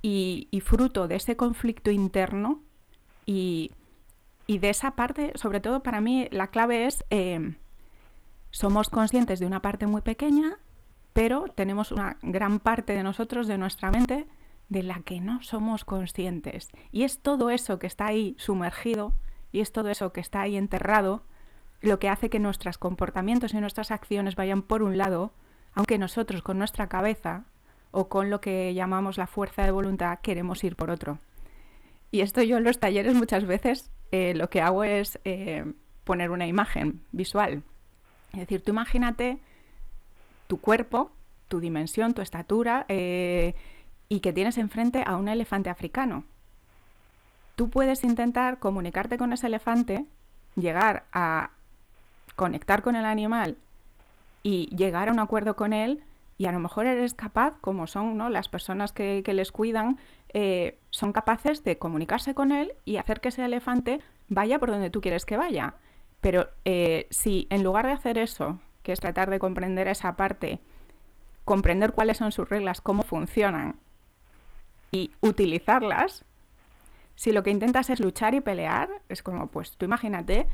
Y, 0.00 0.48
fruto 0.64 1.08
de 1.08 1.16
ese 1.16 1.36
conflicto 1.36 1.90
interno 1.90 2.62
y, 3.26 3.72
de 4.46 4.70
esa 4.70 4.92
parte, 4.92 5.32
sobre 5.34 5.60
todo 5.60 5.82
para 5.82 6.00
mí, 6.00 6.28
la 6.30 6.48
clave 6.48 6.86
es, 6.86 7.04
eh, 7.10 7.56
somos 8.50 8.88
conscientes 8.88 9.40
de 9.40 9.46
una 9.46 9.60
parte 9.60 9.86
muy 9.86 10.00
pequeña, 10.00 10.58
pero 11.12 11.46
tenemos 11.54 11.92
una 11.92 12.16
gran 12.22 12.60
parte 12.60 12.94
de 12.94 13.02
nosotros, 13.02 13.46
de 13.46 13.58
nuestra 13.58 13.90
mente, 13.90 14.26
de 14.68 14.82
la 14.82 15.00
que 15.00 15.20
no 15.20 15.42
somos 15.42 15.84
conscientes. 15.84 16.70
Y 16.92 17.02
es 17.02 17.20
todo 17.20 17.50
eso 17.50 17.78
que 17.78 17.86
está 17.86 18.06
ahí 18.06 18.36
sumergido 18.38 19.12
y 19.50 19.60
es 19.60 19.72
todo 19.72 19.88
eso 19.88 20.12
que 20.12 20.20
está 20.20 20.42
ahí 20.42 20.56
enterrado 20.56 21.22
lo 21.80 21.98
que 21.98 22.08
hace 22.08 22.30
que 22.30 22.38
nuestros 22.38 22.78
comportamientos 22.78 23.54
y 23.54 23.60
nuestras 23.60 23.90
acciones 23.90 24.36
vayan 24.36 24.62
por 24.62 24.82
un 24.82 24.98
lado, 24.98 25.32
aunque 25.74 25.98
nosotros 25.98 26.42
con 26.42 26.58
nuestra 26.58 26.88
cabeza 26.88 27.44
o 27.90 28.08
con 28.08 28.30
lo 28.30 28.40
que 28.40 28.74
llamamos 28.74 29.16
la 29.16 29.26
fuerza 29.26 29.64
de 29.64 29.70
voluntad 29.70 30.18
queremos 30.20 30.62
ir 30.64 30.76
por 30.76 30.90
otro. 30.90 31.18
Y 32.10 32.20
esto 32.20 32.42
yo 32.42 32.56
en 32.58 32.64
los 32.64 32.78
talleres 32.78 33.14
muchas 33.14 33.46
veces 33.46 33.90
eh, 34.12 34.34
lo 34.34 34.50
que 34.50 34.60
hago 34.60 34.84
es 34.84 35.18
eh, 35.24 35.72
poner 36.04 36.30
una 36.30 36.46
imagen 36.46 37.02
visual. 37.12 37.62
Es 38.32 38.40
decir, 38.40 38.62
tú 38.62 38.72
imagínate 38.72 39.38
tu 40.46 40.60
cuerpo, 40.60 41.12
tu 41.48 41.60
dimensión, 41.60 42.14
tu 42.14 42.22
estatura, 42.22 42.86
eh, 42.88 43.54
y 44.08 44.20
que 44.20 44.32
tienes 44.32 44.58
enfrente 44.58 45.02
a 45.06 45.16
un 45.16 45.28
elefante 45.28 45.70
africano. 45.70 46.24
Tú 47.56 47.68
puedes 47.68 48.04
intentar 48.04 48.58
comunicarte 48.58 49.18
con 49.18 49.32
ese 49.32 49.48
elefante, 49.48 50.06
llegar 50.56 51.04
a 51.12 51.50
conectar 52.38 52.82
con 52.82 52.94
el 52.94 53.04
animal 53.04 53.56
y 54.44 54.74
llegar 54.74 55.08
a 55.08 55.12
un 55.12 55.18
acuerdo 55.18 55.56
con 55.56 55.72
él 55.72 56.04
y 56.38 56.46
a 56.46 56.52
lo 56.52 56.60
mejor 56.60 56.86
eres 56.86 57.14
capaz, 57.14 57.58
como 57.60 57.88
son 57.88 58.16
¿no? 58.16 58.30
las 58.30 58.48
personas 58.48 58.92
que, 58.92 59.24
les 59.26 59.50
cuidan, 59.50 59.98
eh, 60.32 60.78
son 60.90 61.12
capaces 61.12 61.64
de 61.64 61.78
comunicarse 61.78 62.34
con 62.34 62.52
él 62.52 62.74
y 62.84 62.96
hacer 62.96 63.20
que 63.20 63.30
ese 63.30 63.44
elefante 63.44 64.00
vaya 64.28 64.60
por 64.60 64.70
donde 64.70 64.88
tú 64.88 65.00
quieres 65.00 65.26
que 65.26 65.36
vaya. 65.36 65.74
Pero 66.20 66.48
eh, 66.64 67.08
si 67.10 67.48
en 67.50 67.64
lugar 67.64 67.86
de 67.86 67.92
hacer 67.92 68.18
eso, 68.18 68.60
que 68.84 68.92
es 68.92 69.00
tratar 69.00 69.30
de 69.30 69.40
comprender 69.40 69.88
esa 69.88 70.14
parte, 70.14 70.60
comprender 71.44 71.92
cuáles 71.92 72.18
son 72.18 72.30
sus 72.30 72.48
reglas, 72.48 72.80
cómo 72.80 73.02
funcionan 73.02 73.80
y 74.92 75.10
utilizarlas, 75.20 76.24
si 77.16 77.32
lo 77.32 77.42
que 77.42 77.50
intentas 77.50 77.90
es 77.90 77.98
luchar 77.98 78.34
y 78.34 78.40
pelear, 78.40 78.88
es 79.08 79.24
como, 79.24 79.48
pues 79.48 79.72
tú 79.72 79.86
imagínate 79.86 80.46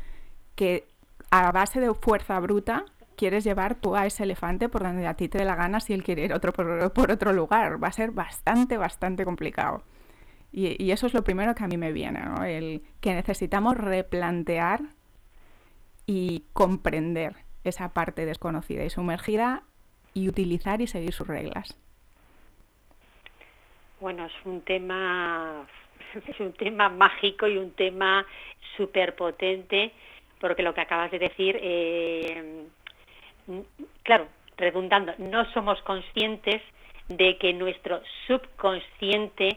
que 0.54 0.86
a 1.30 1.52
base 1.52 1.80
de 1.80 1.92
fuerza 1.94 2.38
bruta 2.40 2.84
quieres 3.16 3.44
llevar 3.44 3.74
tú 3.76 3.96
a 3.96 4.06
ese 4.06 4.24
elefante 4.24 4.68
por 4.68 4.82
donde 4.82 5.06
a 5.06 5.14
ti 5.14 5.28
te 5.28 5.38
dé 5.38 5.44
la 5.44 5.54
gana 5.54 5.80
si 5.80 5.92
él 5.92 6.02
quiere 6.02 6.24
ir 6.24 6.32
otro 6.32 6.52
por, 6.52 7.10
otro 7.10 7.32
lugar. 7.32 7.82
Va 7.82 7.88
a 7.88 7.92
ser 7.92 8.10
bastante, 8.10 8.76
bastante 8.76 9.24
complicado. 9.24 9.82
Y, 10.52 10.90
eso 10.92 11.06
es 11.08 11.14
lo 11.14 11.24
primero 11.24 11.54
que 11.54 11.64
a 11.64 11.66
mí 11.66 11.76
me 11.76 11.92
viene, 11.92 12.20
¿no? 12.20 12.44
El 12.44 12.82
que 13.00 13.12
necesitamos 13.12 13.76
replantear 13.76 14.82
y 16.06 16.44
comprender 16.52 17.34
esa 17.64 17.92
parte 17.92 18.24
desconocida 18.24 18.84
y 18.84 18.90
sumergida 18.90 19.62
y 20.12 20.28
utilizar 20.28 20.80
y 20.80 20.86
seguir 20.86 21.12
sus 21.12 21.26
reglas. 21.26 21.76
Bueno, 24.00 24.26
es 24.26 24.32
un 24.44 24.60
tema, 24.60 25.66
es 26.28 26.38
un 26.38 26.52
tema 26.52 26.88
mágico 26.88 27.48
y 27.48 27.56
un 27.58 27.72
tema 27.72 28.24
súper 28.76 29.16
potente, 29.16 29.92
porque 30.44 30.62
lo 30.62 30.74
que 30.74 30.82
acabas 30.82 31.10
de 31.10 31.18
decir, 31.18 31.58
eh, 31.58 32.66
claro, 34.02 34.26
redundando, 34.58 35.14
no 35.16 35.50
somos 35.54 35.80
conscientes 35.80 36.60
de 37.08 37.38
que 37.38 37.54
nuestro 37.54 38.02
subconsciente 38.26 39.56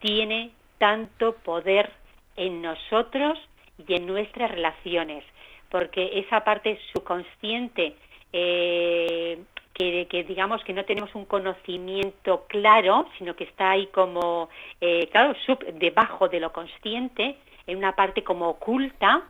tiene 0.00 0.52
tanto 0.78 1.34
poder 1.34 1.92
en 2.36 2.62
nosotros 2.62 3.38
y 3.86 3.92
en 3.92 4.06
nuestras 4.06 4.50
relaciones, 4.50 5.22
porque 5.68 6.20
esa 6.20 6.42
parte 6.42 6.80
subconsciente 6.94 7.94
eh, 8.32 9.38
que, 9.74 10.24
digamos 10.26 10.64
que 10.64 10.72
no 10.72 10.86
tenemos 10.86 11.14
un 11.14 11.26
conocimiento 11.26 12.46
claro, 12.48 13.06
sino 13.18 13.36
que 13.36 13.44
está 13.44 13.72
ahí 13.72 13.88
como, 13.88 14.48
eh, 14.80 15.10
claro, 15.12 15.34
sub, 15.44 15.58
debajo 15.74 16.30
de 16.30 16.40
lo 16.40 16.54
consciente, 16.54 17.36
en 17.66 17.76
una 17.76 17.94
parte 17.94 18.24
como 18.24 18.48
oculta, 18.48 19.24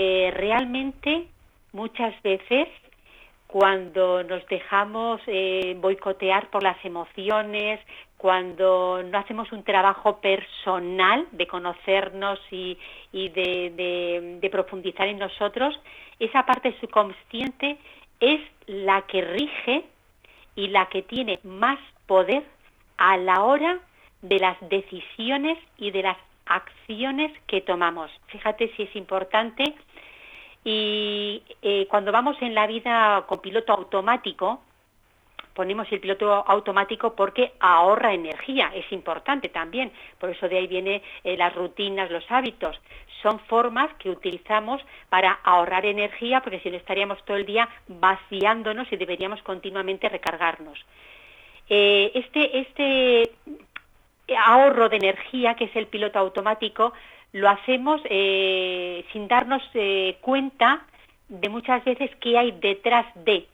eh, 0.00 0.30
realmente 0.32 1.26
muchas 1.72 2.14
veces 2.22 2.68
cuando 3.48 4.22
nos 4.22 4.46
dejamos 4.46 5.20
eh, 5.26 5.76
boicotear 5.80 6.50
por 6.50 6.62
las 6.62 6.76
emociones, 6.84 7.80
cuando 8.16 9.02
no 9.02 9.18
hacemos 9.18 9.50
un 9.50 9.64
trabajo 9.64 10.20
personal 10.20 11.26
de 11.32 11.48
conocernos 11.48 12.38
y, 12.52 12.78
de, 13.12 14.48
profundizar 14.52 15.08
en 15.08 15.18
nosotros, 15.18 15.74
esa 16.20 16.46
parte 16.46 16.78
subconsciente 16.80 17.76
es 18.20 18.40
la 18.68 19.02
que 19.02 19.22
rige 19.22 19.84
y 20.54 20.68
la 20.68 20.86
que 20.86 21.02
tiene 21.02 21.40
más 21.42 21.80
poder 22.06 22.44
a 22.98 23.16
la 23.16 23.42
hora 23.42 23.80
de 24.22 24.38
las 24.38 24.56
decisiones 24.68 25.58
y 25.76 25.90
de 25.90 26.04
las 26.04 26.18
acciones 26.48 27.32
que 27.46 27.60
tomamos. 27.60 28.10
Fíjate 28.26 28.72
si 28.76 28.84
es 28.84 28.96
importante. 28.96 29.74
Y 30.64 31.42
eh, 31.62 31.86
cuando 31.88 32.12
vamos 32.12 32.36
en 32.42 32.54
la 32.54 32.66
vida 32.66 33.24
con 33.26 33.40
piloto 33.40 33.72
automático, 33.72 34.60
ponemos 35.58 35.90
el 35.90 35.98
piloto 35.98 36.32
automático 36.46 37.14
porque 37.16 37.52
ahorra 37.58 38.14
energía, 38.14 38.70
es 38.74 38.90
importante 38.92 39.48
también, 39.48 39.90
por 40.20 40.30
eso 40.30 40.48
de 40.48 40.56
ahí 40.56 40.68
vienen 40.68 41.02
eh, 41.24 41.36
las 41.36 41.52
rutinas, 41.52 42.12
los 42.12 42.24
hábitos, 42.30 42.80
son 43.22 43.40
formas 43.40 43.92
que 43.98 44.08
utilizamos 44.08 44.80
para 45.08 45.32
ahorrar 45.42 45.84
energía 45.84 46.42
porque 46.42 46.60
si 46.60 46.70
no 46.70 46.76
estaríamos 46.76 47.24
todo 47.24 47.36
el 47.36 47.44
día 47.44 47.68
vaciándonos 47.88 48.86
y 48.92 48.96
deberíamos 48.96 49.42
continuamente 49.42 50.08
recargarnos. 50.08 50.78
Eh, 51.68 52.12
este, 52.14 52.60
este 52.60 53.32
ahorro 54.36 54.88
de 54.88 54.96
energía, 54.96 55.54
que 55.54 55.64
es 55.64 55.76
el 55.76 55.86
piloto 55.86 56.18
automático, 56.18 56.92
lo 57.32 57.48
hacemos 57.48 58.00
eh, 58.04 59.04
sin 59.12 59.28
darnos 59.28 59.62
cuenta 60.20 60.86
de 61.28 61.48
muchas 61.48 61.84
veces 61.84 62.10
qué 62.20 62.38
hay 62.38 62.52
detrás 62.52 63.06
de. 63.24 63.46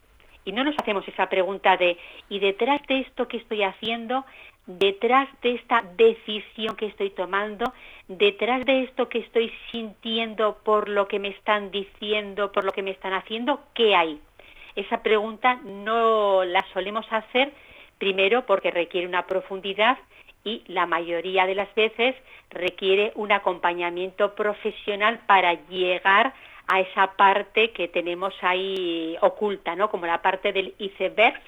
Y 0.44 0.52
no 0.52 0.62
nos 0.62 0.76
hacemos 0.78 1.06
esa 1.08 1.28
pregunta 1.28 1.76
de, 1.76 1.96
¿y 2.28 2.38
detrás 2.38 2.80
de 2.86 3.00
esto 3.00 3.26
que 3.28 3.38
estoy 3.38 3.62
haciendo, 3.62 4.24
detrás 4.66 5.28
de 5.42 5.54
esta 5.54 5.82
decisión 5.96 6.76
que 6.76 6.86
estoy 6.86 7.10
tomando, 7.10 7.72
detrás 8.08 8.64
de 8.64 8.84
esto 8.84 9.08
que 9.08 9.18
estoy 9.18 9.52
sintiendo 9.70 10.58
por 10.62 10.88
lo 10.88 11.08
que 11.08 11.18
me 11.18 11.28
están 11.28 11.70
diciendo, 11.70 12.52
por 12.52 12.64
lo 12.64 12.72
que 12.72 12.82
me 12.82 12.90
están 12.90 13.14
haciendo, 13.14 13.60
qué 13.74 13.94
hay? 13.94 14.20
Esa 14.76 15.02
pregunta 15.02 15.60
no 15.64 16.44
la 16.44 16.64
solemos 16.72 17.06
hacer 17.10 17.52
primero 17.98 18.44
porque 18.44 18.70
requiere 18.70 19.06
una 19.06 19.26
profundidad 19.26 19.98
y 20.44 20.62
la 20.66 20.86
mayoría 20.86 21.46
de 21.46 21.54
las 21.54 21.74
veces 21.74 22.14
requiere 22.50 23.12
un 23.14 23.32
acompañamiento 23.32 24.34
profesional 24.34 25.20
para 25.26 25.54
llegar 25.68 26.34
a 26.66 26.80
esa 26.80 27.12
parte 27.16 27.72
que 27.72 27.88
tenemos 27.88 28.34
ahí 28.42 29.16
oculta, 29.20 29.74
¿no? 29.74 29.90
Como 29.90 30.06
la 30.06 30.22
parte 30.22 30.52
del 30.52 30.74
iceberg, 30.78 31.40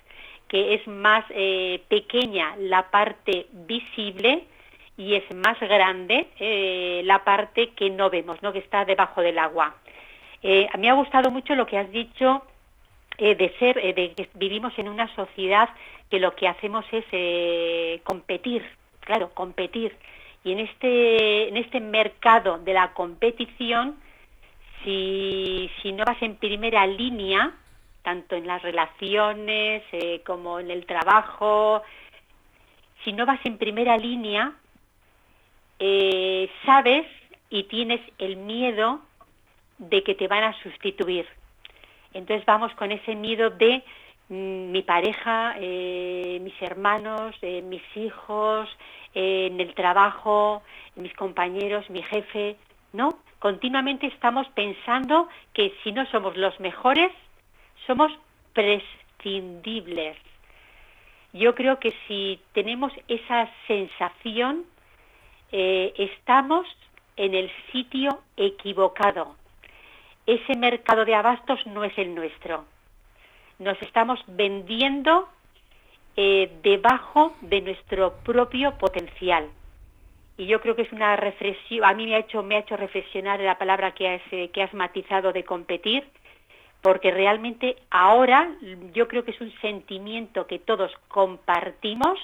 que 0.48 0.74
es 0.74 0.86
más 0.86 1.24
eh, 1.30 1.82
pequeña 1.88 2.54
la 2.58 2.90
parte 2.90 3.46
visible 3.52 4.44
y 4.96 5.14
es 5.14 5.24
más 5.34 5.58
grande 5.60 6.28
eh, 6.38 7.02
la 7.04 7.24
parte 7.24 7.70
que 7.70 7.90
no 7.90 8.10
vemos, 8.10 8.42
¿no? 8.42 8.52
Que 8.52 8.60
está 8.60 8.84
debajo 8.84 9.20
del 9.20 9.38
agua. 9.38 9.74
Eh, 10.42 10.68
a 10.72 10.76
mí 10.76 10.82
me 10.82 10.90
ha 10.90 10.94
gustado 10.94 11.30
mucho 11.30 11.54
lo 11.54 11.66
que 11.66 11.78
has 11.78 11.90
dicho 11.90 12.42
de 13.18 13.54
ser, 13.58 13.76
de 13.76 14.12
que 14.12 14.28
vivimos 14.34 14.78
en 14.78 14.90
una 14.90 15.08
sociedad 15.16 15.70
que 16.10 16.20
lo 16.20 16.36
que 16.36 16.48
hacemos 16.48 16.84
es 16.92 18.02
competir, 18.02 18.62
claro, 19.06 19.30
competir. 19.32 19.96
Y 20.44 20.52
en 20.52 20.60
este, 20.60 21.48
en 21.48 21.56
este 21.56 21.80
mercado 21.80 22.58
de 22.58 22.74
la 22.74 22.92
competición, 22.92 23.96
si, 24.84 25.70
si 25.80 25.92
no 25.92 26.04
vas 26.04 26.20
en 26.20 26.36
primera 26.36 26.86
línea, 26.86 27.52
tanto 28.02 28.36
en 28.36 28.46
las 28.46 28.62
relaciones 28.62 29.82
eh, 29.92 30.22
como 30.26 30.60
en 30.60 30.70
el 30.70 30.84
trabajo, 30.86 31.82
si 33.04 33.12
no 33.12 33.24
vas 33.24 33.40
en 33.44 33.58
primera 33.58 33.96
línea, 33.96 34.52
eh, 35.78 36.50
sabes 36.64 37.06
y 37.48 37.64
tienes 37.64 38.00
el 38.18 38.36
miedo 38.36 39.00
de 39.78 40.02
que 40.02 40.14
te 40.14 40.28
van 40.28 40.44
a 40.44 40.62
sustituir. 40.62 41.26
Entonces 42.12 42.44
vamos 42.46 42.72
con 42.74 42.92
ese 42.92 43.14
miedo 43.14 43.50
de 43.50 43.82
mi 44.28 44.82
pareja, 44.82 45.54
eh, 45.58 46.38
mis 46.42 46.60
hermanos, 46.60 47.36
eh, 47.42 47.62
mis 47.62 47.82
hijos, 47.96 48.68
eh, 49.14 49.48
en 49.50 49.60
el 49.60 49.74
trabajo, 49.74 50.62
mis 50.96 51.14
compañeros, 51.14 51.88
mi 51.90 52.02
jefe. 52.02 52.56
No, 52.92 53.18
continuamente 53.38 54.06
estamos 54.06 54.48
pensando 54.48 55.28
que 55.52 55.72
si 55.82 55.92
no 55.92 56.06
somos 56.06 56.36
los 56.36 56.58
mejores, 56.60 57.12
somos 57.86 58.10
prescindibles. 58.52 60.16
Yo 61.32 61.54
creo 61.54 61.78
que 61.78 61.92
si 62.08 62.40
tenemos 62.52 62.92
esa 63.08 63.50
sensación, 63.66 64.64
estamos 65.52 66.66
en 67.16 67.34
el 67.34 67.50
sitio 67.70 68.20
equivocado. 68.36 69.36
Ese 70.26 70.56
mercado 70.56 71.04
de 71.04 71.14
abastos 71.14 71.64
no 71.66 71.84
es 71.84 71.96
el 71.98 72.14
nuestro. 72.14 72.64
Nos 73.58 73.80
estamos 73.82 74.20
vendiendo 74.26 75.28
eh, 76.16 76.50
debajo 76.62 77.34
de 77.42 77.60
nuestro 77.60 78.14
propio 78.24 78.76
potencial. 78.78 79.48
Y 80.38 80.46
yo 80.46 80.60
creo 80.60 80.76
que 80.76 80.82
es 80.82 80.92
una 80.92 81.16
reflexión, 81.16 81.84
a 81.84 81.94
mí 81.94 82.06
me 82.06 82.16
ha 82.16 82.18
hecho, 82.18 82.42
me 82.42 82.56
ha 82.56 82.60
hecho 82.60 82.76
reflexionar 82.76 83.40
la 83.40 83.58
palabra 83.58 83.92
que 83.92 84.08
has, 84.08 84.22
eh, 84.32 84.50
que 84.52 84.62
has 84.62 84.72
matizado 84.74 85.32
de 85.32 85.44
competir, 85.44 86.04
porque 86.82 87.10
realmente 87.10 87.76
ahora 87.90 88.50
yo 88.92 89.08
creo 89.08 89.24
que 89.24 89.32
es 89.32 89.40
un 89.40 89.52
sentimiento 89.60 90.46
que 90.46 90.58
todos 90.58 90.92
compartimos 91.08 92.18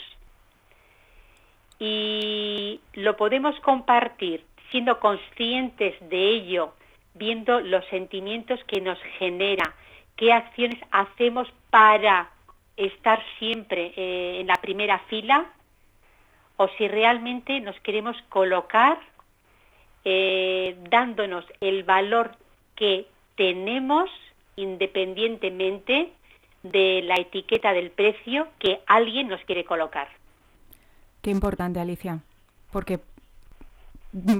y 1.79 2.81
lo 2.95 3.17
podemos 3.17 3.59
compartir 3.61 4.45
siendo 4.71 5.01
conscientes 5.01 5.95
de 6.09 6.31
ello, 6.31 6.75
viendo 7.15 7.61
los 7.61 7.85
sentimientos 7.87 8.59
que 8.65 8.81
nos 8.81 8.99
genera, 9.19 9.75
qué 10.17 10.33
acciones 10.33 10.79
hacemos 10.91 11.49
para 11.71 12.31
estar 12.77 13.23
siempre 13.39 13.93
eh, 13.97 14.41
en 14.41 14.47
la 14.47 14.57
primera 14.57 14.99
fila 15.11 15.47
o 16.57 16.69
si 16.79 16.89
realmente 16.89 17.61
nos 17.61 17.79
queremos 17.81 18.17
colocar 18.29 18.99
eh, 20.05 20.77
dándonos 20.91 21.45
el 21.61 21.85
valor 21.85 22.37
que 22.77 23.07
tenemos 23.37 24.11
independientemente 24.57 26.13
de 26.63 27.03
la 27.03 27.17
etiqueta 27.17 27.73
del 27.73 27.91
precio 27.91 28.49
que 28.59 28.81
alguien 28.87 29.29
nos 29.29 29.41
quiere 29.45 29.65
colocar. 29.65 30.09
Qué 31.23 31.31
importante, 31.31 31.81
Alicia, 31.81 32.21
porque 32.71 33.01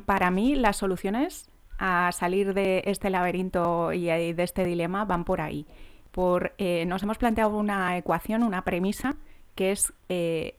para 0.07 0.31
mí 0.31 0.55
las 0.55 0.77
soluciones 0.77 1.49
a 1.85 2.13
salir 2.13 2.55
de 2.55 2.85
este 2.87 3.11
laberinto 3.11 3.93
y 3.93 4.05
de 4.07 4.43
este 4.45 4.65
dilema 4.65 5.05
van 5.05 5.25
por 5.25 5.41
ahí. 5.41 5.67
Por, 6.13 6.55
eh, 6.57 6.87
nos 6.87 7.03
hemos 7.03 7.19
planteado 7.19 7.59
una 7.59 7.97
ecuación, 7.97 8.45
una 8.45 8.63
premisa, 8.63 9.17
que 9.57 9.73
es 9.73 9.93
eh, 10.09 10.55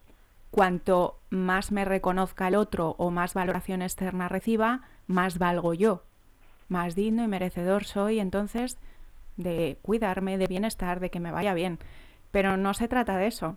cuanto 0.52 1.22
más 1.30 1.72
me 1.72 1.86
reconozca 1.86 2.50
el 2.50 2.56
otro 2.56 2.96
o 2.98 3.10
más 3.10 3.34
valoración 3.36 3.82
externa 3.82 4.28
reciba, 4.28 4.82
más 5.08 5.38
valgo 5.38 5.74
yo, 5.74 6.04
más 6.68 6.94
digno 6.94 7.24
y 7.24 7.30
merecedor 7.30 7.86
soy 7.86 8.20
entonces 8.20 8.78
de 9.38 9.78
cuidarme, 9.82 10.38
de 10.38 10.48
bienestar, 10.48 11.00
de 11.00 11.10
que 11.10 11.22
me 11.22 11.32
vaya 11.32 11.54
bien. 11.54 11.80
Pero 12.32 12.58
no 12.58 12.74
se 12.74 12.90
trata 12.90 13.16
de 13.16 13.28
eso. 13.28 13.56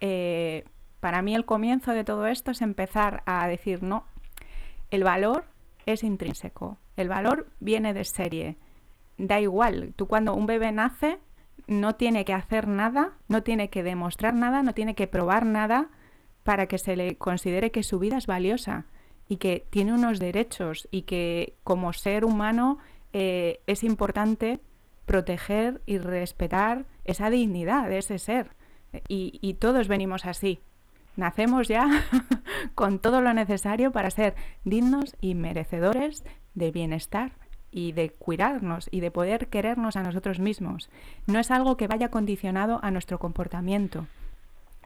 Eh, 0.00 0.64
para 0.98 1.22
mí 1.22 1.36
el 1.36 1.44
comienzo 1.44 1.92
de 1.92 2.02
todo 2.02 2.26
esto 2.26 2.50
es 2.50 2.62
empezar 2.62 3.22
a 3.26 3.46
decir, 3.46 3.84
no, 3.84 4.06
el 4.90 5.04
valor 5.04 5.44
es 5.86 6.02
intrínseco, 6.02 6.78
el 6.96 7.08
valor 7.08 7.48
viene 7.60 7.94
de 7.94 8.04
serie. 8.04 8.56
Da 9.18 9.40
igual, 9.40 9.92
tú 9.96 10.06
cuando 10.06 10.34
un 10.34 10.46
bebé 10.46 10.72
nace 10.72 11.18
no 11.66 11.94
tiene 11.94 12.24
que 12.24 12.32
hacer 12.32 12.68
nada, 12.68 13.12
no 13.28 13.42
tiene 13.42 13.70
que 13.70 13.82
demostrar 13.82 14.34
nada, 14.34 14.62
no 14.62 14.72
tiene 14.72 14.94
que 14.94 15.06
probar 15.06 15.46
nada 15.46 15.90
para 16.44 16.66
que 16.66 16.78
se 16.78 16.96
le 16.96 17.16
considere 17.16 17.70
que 17.70 17.82
su 17.82 17.98
vida 17.98 18.18
es 18.18 18.26
valiosa 18.26 18.86
y 19.28 19.38
que 19.38 19.66
tiene 19.70 19.92
unos 19.92 20.18
derechos 20.18 20.86
y 20.90 21.02
que 21.02 21.56
como 21.64 21.92
ser 21.92 22.24
humano 22.24 22.78
eh, 23.12 23.60
es 23.66 23.82
importante 23.82 24.60
proteger 25.06 25.82
y 25.86 25.98
respetar 25.98 26.86
esa 27.04 27.30
dignidad 27.30 27.88
de 27.88 27.98
ese 27.98 28.18
ser. 28.18 28.50
y 29.08 29.54
todos 29.54 29.88
venimos 29.88 30.24
así, 30.24 30.60
Nacemos 31.16 31.66
ya 31.66 31.88
con 32.74 32.98
todo 32.98 33.20
lo 33.20 33.32
necesario 33.32 33.90
para 33.90 34.10
ser 34.10 34.34
dignos 34.64 35.16
y 35.20 35.34
merecedores 35.34 36.24
de 36.56 36.72
bienestar 36.72 37.30
y 37.70 37.92
de 37.92 38.10
cuidarnos 38.10 38.88
y 38.90 39.00
de 39.00 39.12
poder 39.12 39.48
querernos 39.48 39.96
a 39.96 40.02
nosotros 40.02 40.40
mismos. 40.40 40.90
No 41.26 41.38
es 41.38 41.52
algo 41.52 41.76
que 41.76 41.86
vaya 41.86 42.10
condicionado 42.10 42.80
a 42.82 42.90
nuestro 42.90 43.18
comportamiento. 43.20 44.06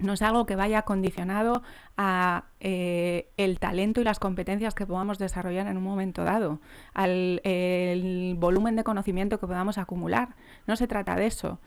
No 0.00 0.14
es 0.14 0.22
algo 0.22 0.46
que 0.46 0.56
vaya 0.56 0.82
condicionado 0.82 1.62
a 1.96 2.44
eh, 2.58 3.28
el 3.36 3.58
talento 3.58 4.00
y 4.00 4.04
las 4.04 4.18
competencias 4.18 4.74
que 4.74 4.86
podamos 4.86 5.18
desarrollar 5.18 5.66
en 5.66 5.76
un 5.76 5.84
momento 5.84 6.24
dado, 6.24 6.58
al 6.94 7.40
volumen 8.38 8.76
de 8.76 8.84
conocimiento 8.84 9.38
que 9.38 9.46
podamos 9.46 9.78
acumular. 9.78 10.34
No 10.66 10.76
se 10.76 10.88
trata 10.88 11.16
de 11.16 11.26
eso. 11.26 11.60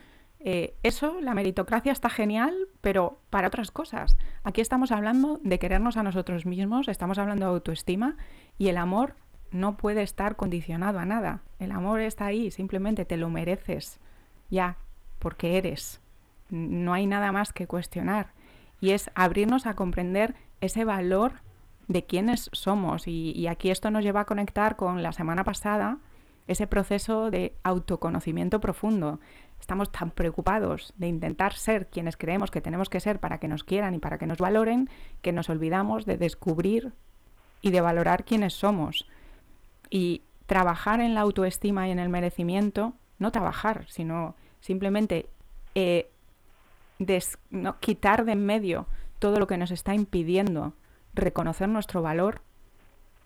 Eh, 0.45 0.75
eso, 0.83 1.21
la 1.21 1.35
meritocracia 1.35 1.93
está 1.93 2.09
genial, 2.09 2.53
pero 2.81 3.19
para 3.29 3.47
otras 3.47 3.71
cosas. 3.71 4.17
Aquí 4.43 4.59
estamos 4.59 4.91
hablando 4.91 5.39
de 5.43 5.57
querernos 5.57 5.95
a 5.95 6.03
nosotros 6.03 6.45
mismos, 6.45 6.89
estamos 6.89 7.17
hablando 7.17 7.45
de 7.45 7.51
autoestima 7.53 8.17
y 8.57 8.67
el 8.67 8.77
amor 8.77 9.15
no 9.53 9.77
puede 9.77 10.01
estar 10.01 10.35
condicionado 10.35 10.99
a 10.99 11.05
nada. 11.05 11.41
El 11.59 11.71
amor 11.71 12.01
está 12.01 12.25
ahí, 12.25 12.51
simplemente 12.51 13.05
te 13.05 13.17
lo 13.17 13.29
mereces, 13.29 13.99
ya, 14.49 14.77
porque 15.19 15.57
eres. 15.57 16.01
No 16.49 16.93
hay 16.93 17.05
nada 17.05 17.31
más 17.31 17.53
que 17.53 17.67
cuestionar. 17.67 18.33
Y 18.81 18.91
es 18.91 19.09
abrirnos 19.15 19.65
a 19.65 19.75
comprender 19.75 20.35
ese 20.59 20.83
valor 20.83 21.33
de 21.87 22.05
quiénes 22.05 22.49
somos. 22.51 23.07
Y, 23.07 23.31
y 23.31 23.47
aquí 23.47 23.69
esto 23.69 23.91
nos 23.91 24.03
lleva 24.03 24.21
a 24.21 24.25
conectar 24.25 24.75
con 24.75 25.01
la 25.03 25.13
semana 25.13 25.43
pasada, 25.43 25.99
ese 26.47 26.67
proceso 26.67 27.31
de 27.31 27.55
autoconocimiento 27.63 28.59
profundo, 28.59 29.19
estamos 29.59 29.91
tan 29.93 30.11
preocupados 30.11 30.93
de 30.97 31.07
intentar 31.07 31.53
ser 31.53 31.87
quienes 31.87 32.17
creemos 32.17 32.51
que 32.51 32.59
tenemos 32.59 32.89
que 32.89 32.99
ser 32.99 33.19
para 33.19 33.39
que 33.39 33.47
nos 33.47 33.63
quieran 33.63 33.95
y 33.95 33.99
para 33.99 34.17
que 34.17 34.27
nos 34.27 34.39
valoren, 34.39 34.89
que 35.21 35.31
nos 35.31 35.49
olvidamos 35.49 36.05
de 36.05 36.17
descubrir 36.17 36.91
y 37.61 37.71
de 37.71 37.79
valorar 37.79 38.25
quiénes 38.25 38.53
somos. 38.53 39.07
Y 39.93 40.23
trabajar 40.47 41.01
en 41.01 41.13
la 41.13 41.21
autoestima 41.21 41.87
y 41.87 41.91
en 41.91 41.99
el 41.99 42.09
merecimiento, 42.09 42.93
no 43.19 43.31
trabajar, 43.31 43.85
sino 43.89 44.35
simplemente 44.59 45.27
eh, 45.75 46.09
no, 47.51 47.79
quitar 47.79 48.25
de 48.25 48.31
en 48.31 48.43
medio 48.43 48.87
todo 49.19 49.37
lo 49.37 49.45
que 49.45 49.57
nos 49.57 49.69
está 49.69 49.93
impidiendo 49.93 50.73
reconocer 51.13 51.69
nuestro 51.69 52.01
valor 52.01 52.41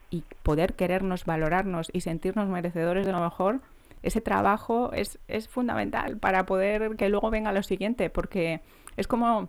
y 0.09 0.25
poder 0.43 0.75
querernos, 0.75 1.23
valorarnos 1.23 1.89
y 1.93 2.01
sentirnos 2.01 2.49
merecedores 2.49 3.05
de 3.05 3.13
lo 3.13 3.21
mejor, 3.21 3.61
ese 4.03 4.19
trabajo 4.19 4.91
es, 4.91 5.19
fundamental 5.47 6.17
para 6.17 6.45
poder 6.45 6.97
que 6.97 7.07
luego 7.07 7.29
venga 7.29 7.53
lo 7.53 7.63
siguiente, 7.63 8.09
porque 8.09 8.61
es 8.97 9.07
como 9.07 9.47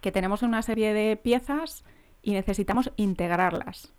que 0.00 0.12
tenemos 0.12 0.42
una 0.42 0.62
serie 0.62 0.94
de 0.94 1.16
piezas 1.16 1.84
y 2.22 2.32
necesitamos 2.32 2.90
integrarlas 2.96 3.92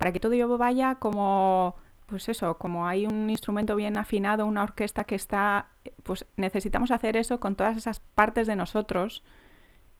para 0.00 0.12
que 0.12 0.18
todo 0.18 0.32
ello 0.32 0.56
vaya 0.56 0.94
como 0.94 1.76
pues 2.06 2.28
eso, 2.28 2.58
como 2.58 2.88
hay 2.88 3.06
un 3.06 3.30
instrumento 3.30 3.76
bien 3.76 3.96
afinado, 3.96 4.46
una 4.46 4.64
orquesta 4.64 5.04
que 5.04 5.14
está, 5.14 5.68
pues 6.02 6.26
necesitamos 6.36 6.90
hacer 6.90 7.16
eso 7.16 7.38
con 7.38 7.54
todas 7.54 7.76
esas 7.76 8.00
partes 8.00 8.48
de 8.48 8.56
nosotros 8.56 9.22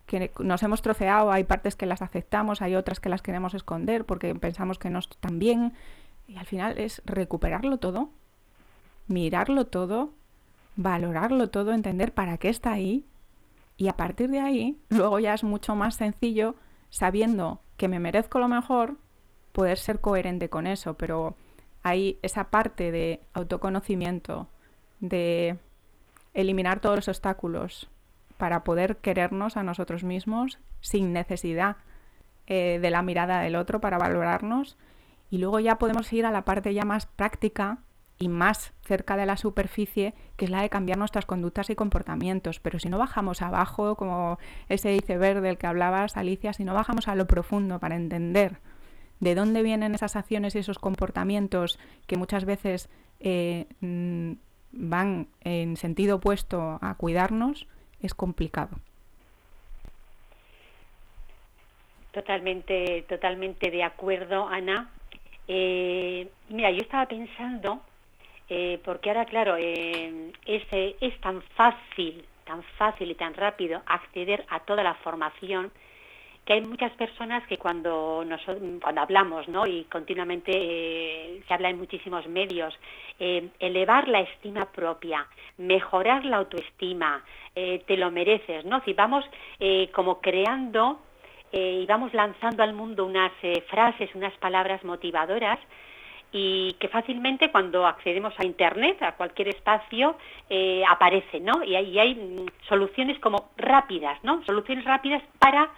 que 0.06 0.32
nos 0.40 0.64
hemos 0.64 0.82
troceado, 0.82 1.30
hay 1.30 1.44
partes 1.44 1.76
que 1.76 1.86
las 1.86 2.02
aceptamos, 2.02 2.62
hay 2.62 2.74
otras 2.74 2.98
que 2.98 3.10
las 3.10 3.22
queremos 3.22 3.54
esconder 3.54 4.04
porque 4.06 4.34
pensamos 4.34 4.80
que 4.80 4.90
no 4.90 4.98
están 4.98 5.38
bien. 5.38 5.72
Y 6.26 6.36
al 6.36 6.46
final 6.46 6.78
es 6.78 7.00
recuperarlo 7.04 7.76
todo 7.76 8.10
mirarlo 9.10 9.66
todo, 9.66 10.12
valorarlo 10.76 11.50
todo, 11.50 11.72
entender 11.72 12.14
para 12.14 12.38
qué 12.38 12.48
está 12.48 12.72
ahí. 12.72 13.04
Y 13.76 13.88
a 13.88 13.96
partir 13.96 14.30
de 14.30 14.40
ahí 14.40 14.78
luego 14.88 15.18
ya 15.18 15.34
es 15.34 15.44
mucho 15.44 15.74
más 15.74 15.96
sencillo 15.96 16.54
sabiendo 16.88 17.60
que 17.76 17.88
me 17.88 17.98
merezco 17.98 18.38
lo 18.38 18.48
mejor, 18.48 18.96
poder 19.52 19.78
ser 19.78 20.00
coherente 20.00 20.48
con 20.48 20.66
eso, 20.66 20.94
pero 20.94 21.36
hay 21.82 22.18
esa 22.22 22.50
parte 22.50 22.92
de 22.92 23.20
autoconocimiento, 23.32 24.48
de 25.00 25.58
eliminar 26.34 26.80
todos 26.80 26.96
los 26.96 27.08
obstáculos 27.08 27.88
para 28.36 28.64
poder 28.64 28.96
querernos 28.96 29.56
a 29.56 29.62
nosotros 29.62 30.04
mismos 30.04 30.58
sin 30.80 31.12
necesidad 31.12 31.76
eh, 32.46 32.78
de 32.80 32.90
la 32.90 33.02
mirada 33.02 33.40
del 33.40 33.56
otro 33.56 33.80
para 33.80 33.98
valorarnos. 33.98 34.76
Y 35.30 35.38
luego 35.38 35.60
ya 35.60 35.78
podemos 35.78 36.12
ir 36.12 36.26
a 36.26 36.30
la 36.30 36.44
parte 36.44 36.74
ya 36.74 36.84
más 36.84 37.06
práctica 37.06 37.78
y 38.18 38.28
más 38.28 38.72
cerca 38.82 39.16
de 39.16 39.24
la 39.24 39.36
superficie, 39.36 40.14
que 40.36 40.44
es 40.44 40.50
la 40.50 40.60
de 40.60 40.68
cambiar 40.68 40.98
nuestras 40.98 41.26
conductas 41.26 41.70
y 41.70 41.74
comportamientos. 41.74 42.60
Pero 42.60 42.78
si 42.78 42.88
no 42.88 42.98
bajamos 42.98 43.40
abajo, 43.40 43.94
como 43.96 44.38
ese 44.68 44.94
iceberg 44.94 45.40
del 45.40 45.58
que 45.58 45.66
hablabas, 45.66 46.16
Alicia, 46.16 46.52
si 46.52 46.64
no 46.64 46.74
bajamos 46.74 47.08
a 47.08 47.14
lo 47.14 47.26
profundo 47.26 47.78
para 47.78 47.96
entender 47.96 48.58
de 49.20 49.34
dónde 49.34 49.62
vienen 49.62 49.94
esas 49.94 50.16
acciones 50.16 50.54
y 50.54 50.58
esos 50.58 50.78
comportamientos 50.78 51.78
que 52.06 52.16
muchas 52.16 52.44
veces 52.44 52.88
eh, 53.20 53.66
mm, 53.80 54.32
van 54.72 55.28
en 55.42 55.76
sentido 55.76 56.16
opuesto 56.16 56.78
a 56.80 56.94
cuidarnos, 56.94 57.66
es 58.00 58.14
complicado. 58.14 58.76
Totalmente, 62.12 63.04
totalmente 63.08 63.70
de 63.70 63.84
acuerdo, 63.84 64.48
Ana. 64.48 64.90
Eh, 65.46 66.28
mira, 66.48 66.70
yo 66.70 66.78
estaba 66.78 67.06
pensando, 67.06 67.82
eh, 68.48 68.80
porque 68.84 69.10
ahora, 69.10 69.26
claro, 69.26 69.56
es, 69.56 70.62
es 70.74 71.20
tan 71.20 71.42
fácil, 71.54 72.24
tan 72.44 72.62
fácil 72.78 73.10
y 73.10 73.14
tan 73.14 73.34
rápido 73.34 73.82
acceder 73.86 74.44
a 74.48 74.60
toda 74.60 74.82
la 74.82 74.94
formación 74.94 75.70
que 76.50 76.54
hay 76.54 76.62
muchas 76.62 76.90
personas 76.94 77.46
que 77.46 77.58
cuando, 77.58 78.24
cuando 78.82 79.00
hablamos, 79.00 79.46
¿no? 79.46 79.68
y 79.68 79.84
continuamente 79.84 80.50
eh, 80.52 81.44
se 81.46 81.54
habla 81.54 81.70
en 81.70 81.78
muchísimos 81.78 82.26
medios, 82.26 82.76
eh, 83.20 83.50
elevar 83.60 84.08
la 84.08 84.22
estima 84.22 84.64
propia, 84.64 85.28
mejorar 85.58 86.24
la 86.24 86.38
autoestima, 86.38 87.22
eh, 87.54 87.84
te 87.86 87.96
lo 87.96 88.10
mereces, 88.10 88.64
¿no? 88.64 88.82
Si 88.84 88.94
vamos 88.94 89.24
como 89.92 90.20
creando 90.20 90.98
y 91.52 91.86
vamos 91.86 92.12
lanzando 92.14 92.64
al 92.64 92.72
mundo 92.72 93.06
unas 93.06 93.30
frases, 93.68 94.10
unas 94.16 94.36
palabras 94.38 94.82
motivadoras, 94.82 95.60
y 96.32 96.72
que 96.80 96.88
fácilmente 96.88 97.52
cuando 97.52 97.86
accedemos 97.86 98.34
a 98.38 98.44
Internet, 98.44 99.00
a 99.02 99.12
cualquier 99.12 99.48
espacio, 99.48 100.16
eh, 100.48 100.82
aparece, 100.88 101.38
¿no? 101.38 101.62
Y 101.62 101.76
hay, 101.76 101.90
y 101.90 101.98
hay 102.00 102.46
soluciones 102.68 103.20
como 103.20 103.50
rápidas, 103.56 104.18
¿no? 104.24 104.42
Soluciones 104.44 104.84
rápidas 104.84 105.22
para 105.38 105.70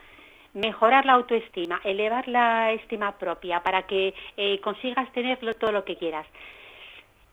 mejorar 0.54 1.06
la 1.06 1.14
autoestima, 1.14 1.80
elevar 1.84 2.28
la 2.28 2.72
estima 2.72 3.12
propia, 3.12 3.62
para 3.62 3.82
que 3.86 4.14
eh, 4.36 4.60
consigas 4.60 5.10
tener 5.12 5.38
todo 5.56 5.72
lo 5.72 5.84
que 5.84 5.96
quieras. 5.96 6.26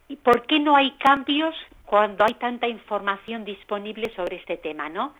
¿Y 0.07 0.15
por 0.15 0.45
qué 0.47 0.59
no 0.59 0.75
hay 0.75 0.91
cambios 0.91 1.55
cuando 1.85 2.23
hay 2.25 2.33
tanta 2.35 2.67
información 2.67 3.45
disponible 3.45 4.11
sobre 4.15 4.37
este 4.37 4.57
tema, 4.57 4.89
no? 4.89 5.13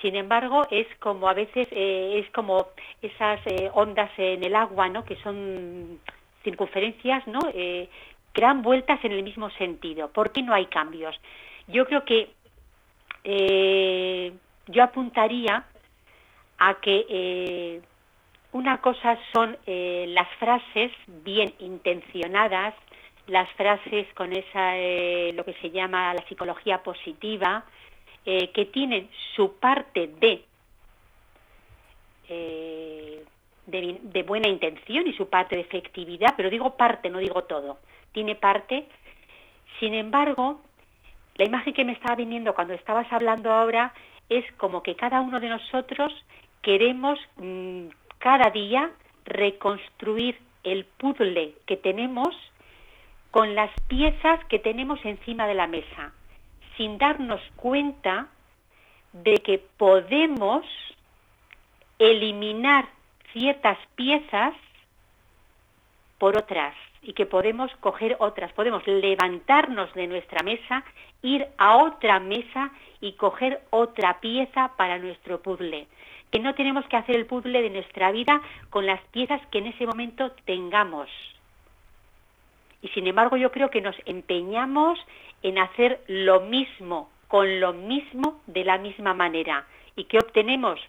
Sin 0.00 0.16
embargo, 0.16 0.66
es 0.70 0.86
como 0.98 1.28
a 1.28 1.34
veces 1.34 1.68
eh, 1.70 2.24
es 2.24 2.30
como 2.32 2.68
esas 3.02 3.40
eh, 3.46 3.70
ondas 3.72 4.10
en 4.16 4.42
el 4.42 4.56
agua, 4.56 4.88
¿no? 4.88 5.04
Que 5.04 5.16
son 5.16 6.00
circunferencias, 6.42 7.24
¿no? 7.28 7.38
Que 7.52 7.88
dan 8.40 8.62
vueltas 8.62 9.04
en 9.04 9.12
el 9.12 9.22
mismo 9.22 9.50
sentido. 9.50 10.08
¿Por 10.08 10.32
qué 10.32 10.42
no 10.42 10.54
hay 10.54 10.66
cambios? 10.66 11.14
Yo 11.68 11.86
creo 11.86 12.04
que 12.04 12.30
yo 14.66 14.82
apuntaría 14.82 15.64
a 16.64 16.74
que 16.74 17.06
eh, 17.08 17.82
una 18.52 18.80
cosa 18.80 19.18
son 19.32 19.58
eh, 19.66 20.04
las 20.10 20.28
frases 20.38 20.92
bien 21.24 21.52
intencionadas, 21.58 22.74
las 23.26 23.50
frases 23.54 24.06
con 24.14 24.32
esa 24.32 24.76
eh, 24.78 25.32
lo 25.34 25.44
que 25.44 25.54
se 25.54 25.72
llama 25.72 26.14
la 26.14 26.24
psicología 26.28 26.82
positiva, 26.82 27.64
que 28.24 28.70
tienen 28.72 29.10
su 29.34 29.58
parte 29.58 30.06
de, 30.06 30.44
de, 33.66 33.98
de 34.00 34.22
buena 34.22 34.48
intención 34.48 35.08
y 35.08 35.12
su 35.14 35.28
parte 35.28 35.56
de 35.56 35.62
efectividad, 35.62 36.34
pero 36.36 36.48
digo 36.48 36.76
parte, 36.76 37.10
no 37.10 37.18
digo 37.18 37.42
todo, 37.42 37.78
tiene 38.12 38.36
parte. 38.36 38.86
Sin 39.80 39.92
embargo, 39.94 40.60
la 41.34 41.46
imagen 41.46 41.74
que 41.74 41.84
me 41.84 41.94
estaba 41.94 42.14
viniendo 42.14 42.54
cuando 42.54 42.74
estabas 42.74 43.12
hablando 43.12 43.50
ahora 43.50 43.92
es 44.28 44.44
como 44.52 44.84
que 44.84 44.94
cada 44.94 45.20
uno 45.20 45.40
de 45.40 45.48
nosotros 45.48 46.12
queremos 46.62 47.18
mm, 47.36 47.88
cada 48.18 48.50
día 48.50 48.90
reconstruir 49.24 50.38
el 50.64 50.84
puzzle 50.84 51.54
que 51.66 51.76
tenemos 51.76 52.34
con 53.30 53.54
las 53.54 53.70
piezas 53.88 54.44
que 54.46 54.58
tenemos 54.58 55.04
encima 55.04 55.46
de 55.46 55.54
la 55.54 55.66
mesa, 55.66 56.12
sin 56.76 56.98
darnos 56.98 57.40
cuenta 57.56 58.28
de 59.12 59.34
que 59.38 59.58
podemos 59.58 60.64
eliminar 61.98 62.86
ciertas 63.32 63.78
piezas 63.96 64.54
por 66.18 66.36
otras 66.36 66.74
y 67.02 67.14
que 67.14 67.26
podemos 67.26 67.74
coger 67.80 68.16
otras, 68.20 68.52
podemos 68.52 68.86
levantarnos 68.86 69.92
de 69.94 70.06
nuestra 70.06 70.42
mesa, 70.44 70.84
ir 71.22 71.46
a 71.58 71.78
otra 71.78 72.20
mesa 72.20 72.70
y 73.00 73.12
coger 73.14 73.62
otra 73.70 74.20
pieza 74.20 74.72
para 74.76 74.98
nuestro 74.98 75.42
puzzle 75.42 75.88
que 76.32 76.40
no 76.40 76.54
tenemos 76.54 76.84
que 76.86 76.96
hacer 76.96 77.14
el 77.14 77.26
puzzle 77.26 77.62
de 77.62 77.70
nuestra 77.70 78.10
vida 78.10 78.40
con 78.70 78.86
las 78.86 79.00
piezas 79.08 79.40
que 79.48 79.58
en 79.58 79.66
ese 79.66 79.86
momento 79.86 80.32
tengamos. 80.46 81.08
Y 82.80 82.88
sin 82.88 83.06
embargo 83.06 83.36
yo 83.36 83.52
creo 83.52 83.70
que 83.70 83.82
nos 83.82 83.94
empeñamos 84.06 84.98
en 85.42 85.58
hacer 85.58 86.00
lo 86.08 86.40
mismo, 86.40 87.10
con 87.28 87.60
lo 87.60 87.74
mismo, 87.74 88.40
de 88.46 88.64
la 88.64 88.78
misma 88.78 89.12
manera. 89.12 89.66
¿Y 89.94 90.04
qué 90.04 90.18
obtenemos? 90.18 90.80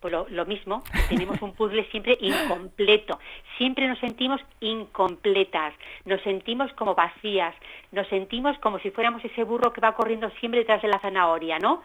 Pues 0.00 0.12
lo, 0.12 0.26
lo 0.30 0.46
mismo, 0.46 0.82
tenemos 1.08 1.40
un 1.42 1.54
puzzle 1.54 1.84
siempre 1.90 2.16
incompleto, 2.20 3.18
siempre 3.58 3.88
nos 3.88 3.98
sentimos 3.98 4.40
incompletas, 4.60 5.74
nos 6.06 6.20
sentimos 6.22 6.72
como 6.74 6.94
vacías, 6.94 7.54
nos 7.92 8.06
sentimos 8.08 8.58
como 8.58 8.78
si 8.78 8.90
fuéramos 8.90 9.24
ese 9.24 9.44
burro 9.44 9.72
que 9.72 9.80
va 9.80 9.94
corriendo 9.94 10.30
siempre 10.40 10.60
detrás 10.60 10.82
de 10.82 10.88
la 10.88 10.98
zanahoria, 10.98 11.58
¿no? 11.58 11.82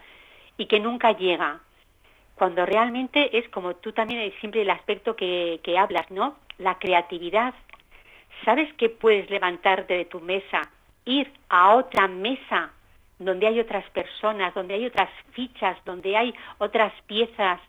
Y 0.57 0.65
que 0.65 0.79
nunca 0.79 1.11
llega 1.17 1.61
cuando 2.39 2.65
realmente 2.65 3.37
es 3.37 3.47
como 3.49 3.75
tú 3.75 3.91
también 3.91 4.31
siempre 4.39 4.61
el 4.61 4.69
aspecto 4.69 5.15
que, 5.15 5.59
que 5.61 5.77
hablas, 5.77 6.09
¿no? 6.09 6.37
La 6.57 6.79
creatividad. 6.79 7.53
¿Sabes 8.45 8.73
que 8.75 8.89
puedes 8.89 9.29
levantarte 9.29 9.93
de 9.93 10.05
tu 10.05 10.21
mesa, 10.21 10.61
ir 11.03 11.29
a 11.49 11.75
otra 11.75 12.07
mesa 12.07 12.71
donde 13.19 13.45
hay 13.45 13.59
otras 13.59 13.87
personas, 13.89 14.53
donde 14.53 14.75
hay 14.75 14.85
otras 14.85 15.09
fichas, 15.33 15.77
donde 15.83 16.15
hay 16.15 16.33
otras 16.59 16.93
piezas? 17.07 17.59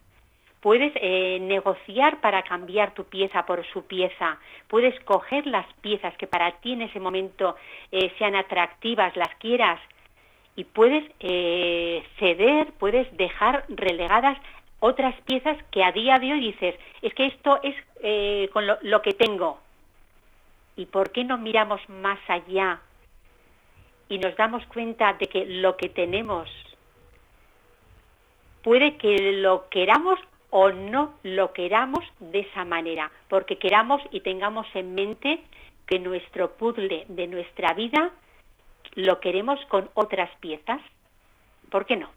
Puedes 0.61 0.93
eh, 0.95 1.39
negociar 1.41 2.21
para 2.21 2.43
cambiar 2.45 2.95
tu 2.95 3.05
pieza 3.05 3.45
por 3.47 3.67
su 3.73 3.87
pieza. 3.87 4.39
Puedes 4.69 4.99
coger 5.01 5.47
las 5.49 5.67
piezas 5.81 6.17
que 6.17 6.29
para 6.29 6.53
ti 6.61 6.75
en 6.75 6.83
ese 6.83 7.01
momento 7.01 7.57
eh, 7.91 8.13
sean 8.19 8.37
atractivas, 8.37 9.17
las 9.17 9.35
quieras, 9.37 9.81
y 10.57 10.65
puedes 10.65 11.11
eh, 11.21 12.05
ceder, 12.19 12.73
puedes 12.79 13.07
dejar 13.17 13.65
relegadas 13.69 14.37
otras 14.81 15.15
piezas 15.23 15.57
que 15.71 15.85
a 15.85 15.93
día 15.93 16.19
de 16.19 16.33
hoy 16.33 16.41
dices, 16.41 16.75
es 17.03 17.15
que 17.15 17.27
esto 17.27 17.61
es 17.63 17.75
eh, 18.03 18.49
con 18.53 18.67
lo, 18.67 19.03
que 19.03 19.13
tengo. 19.13 19.61
¿Y 20.77 20.87
por 20.87 21.11
qué 21.13 21.25
no 21.25 21.39
miramos 21.39 21.81
más 21.89 22.19
allá 22.29 22.81
y 24.09 24.19
nos 24.19 24.35
damos 24.37 24.65
cuenta 24.67 25.13
de 25.15 25.27
que 25.27 25.45
lo 25.47 25.77
que 25.77 25.91
tenemos 25.91 26.49
puede 28.63 28.97
que 28.97 29.33
lo 29.33 29.69
queramos 29.69 30.19
o 30.51 30.71
no 30.71 31.15
lo 31.23 31.53
queramos 31.53 32.05
de 32.19 32.41
esa 32.41 32.65
manera, 32.65 33.11
porque 33.29 33.57
queramos 33.57 34.03
y 34.11 34.21
tengamos 34.21 34.67
en 34.75 34.95
mente 34.95 35.43
que 35.87 35.99
nuestro 35.99 36.53
puzzle 36.57 37.05
de 37.09 37.27
nuestra 37.27 37.73
vida 37.75 38.11
lo 38.95 39.21
queremos 39.21 39.61
con 39.67 39.91
otras 39.95 40.31
piezas. 40.41 40.81
¿Por 41.71 41.87
qué 41.87 41.97
no? 41.97 42.11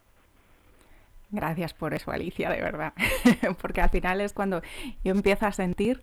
Gracias 1.34 1.74
por 1.74 1.94
eso, 1.94 2.12
Alicia, 2.12 2.48
de 2.48 2.60
verdad. 2.60 2.92
Porque 3.60 3.80
al 3.80 3.90
final 3.90 4.20
es 4.20 4.32
cuando 4.32 4.62
yo 5.02 5.10
empiezo 5.10 5.46
a 5.46 5.52
sentir 5.52 6.02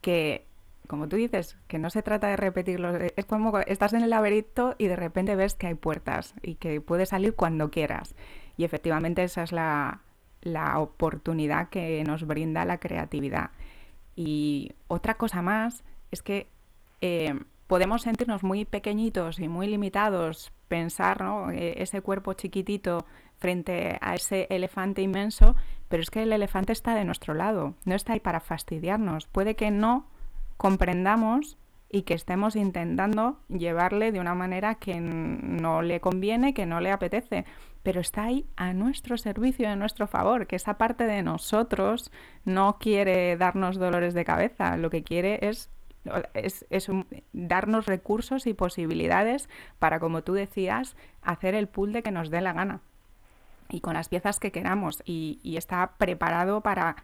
que, 0.00 0.46
como 0.86 1.08
tú 1.08 1.16
dices, 1.16 1.56
que 1.66 1.80
no 1.80 1.90
se 1.90 2.02
trata 2.02 2.28
de 2.28 2.36
repetirlo. 2.36 2.94
Es 2.94 3.24
como 3.24 3.58
estás 3.58 3.94
en 3.94 4.02
el 4.02 4.10
laberinto 4.10 4.76
y 4.78 4.86
de 4.86 4.94
repente 4.94 5.34
ves 5.34 5.54
que 5.54 5.66
hay 5.66 5.74
puertas 5.74 6.34
y 6.42 6.54
que 6.54 6.80
puedes 6.80 7.08
salir 7.08 7.34
cuando 7.34 7.72
quieras. 7.72 8.14
Y 8.56 8.62
efectivamente 8.62 9.24
esa 9.24 9.42
es 9.42 9.50
la, 9.50 10.02
oportunidad 10.76 11.68
que 11.68 12.04
nos 12.04 12.24
brinda 12.24 12.64
la 12.64 12.78
creatividad. 12.78 13.50
Y 14.14 14.72
otra 14.86 15.14
cosa 15.14 15.42
más 15.42 15.82
es 16.12 16.22
que 16.22 16.46
eh, 17.00 17.34
podemos 17.66 18.02
sentirnos 18.02 18.44
muy 18.44 18.64
pequeñitos 18.64 19.40
y 19.40 19.48
muy 19.48 19.66
limitados, 19.66 20.52
pensar, 20.68 21.22
¿no? 21.22 21.50
E, 21.50 21.82
ese 21.82 22.02
cuerpo 22.02 22.34
chiquitito 22.34 23.04
frente 23.40 23.98
a 24.00 24.14
ese 24.14 24.46
elefante 24.50 25.02
inmenso, 25.02 25.56
pero 25.88 26.02
es 26.02 26.10
que 26.10 26.22
el 26.22 26.32
elefante 26.32 26.72
está 26.72 26.94
de 26.94 27.04
nuestro 27.04 27.34
lado, 27.34 27.74
no 27.84 27.94
está 27.94 28.12
ahí 28.12 28.20
para 28.20 28.40
fastidiarnos. 28.40 29.26
Puede 29.26 29.56
que 29.56 29.70
no 29.70 30.06
comprendamos 30.56 31.56
y 31.88 32.02
que 32.02 32.14
estemos 32.14 32.54
intentando 32.54 33.40
llevarle 33.48 34.12
de 34.12 34.20
una 34.20 34.34
manera 34.34 34.76
que 34.76 35.00
no 35.00 35.82
le 35.82 36.00
conviene, 36.00 36.54
que 36.54 36.66
no 36.66 36.80
le 36.80 36.92
apetece, 36.92 37.44
pero 37.82 38.00
está 38.00 38.24
ahí 38.24 38.46
a 38.56 38.72
nuestro 38.72 39.18
servicio, 39.18 39.68
a 39.68 39.74
nuestro 39.74 40.06
favor, 40.06 40.46
que 40.46 40.56
esa 40.56 40.78
parte 40.78 41.04
de 41.04 41.22
nosotros 41.22 42.12
no 42.44 42.78
quiere 42.78 43.36
darnos 43.36 43.76
dolores 43.76 44.14
de 44.14 44.24
cabeza, 44.24 44.76
lo 44.76 44.90
que 44.90 45.02
quiere 45.02 45.48
es 45.48 45.70
es, 46.34 46.64
darnos 47.32 47.86
recursos 47.86 48.46
y 48.46 48.54
posibilidades 48.54 49.48
para, 49.78 50.00
como 50.00 50.22
tú 50.22 50.32
decías, 50.32 50.96
hacer 51.20 51.54
el 51.54 51.68
pool 51.68 51.92
de 51.92 52.02
que 52.02 52.10
nos 52.10 52.30
dé 52.30 52.40
la 52.40 52.54
gana 52.54 52.80
y 53.70 53.80
con 53.80 53.94
las 53.94 54.08
piezas 54.08 54.38
que 54.38 54.52
queramos 54.52 55.02
y, 55.04 55.40
está 55.56 55.92
preparado 55.98 56.60
para 56.60 56.96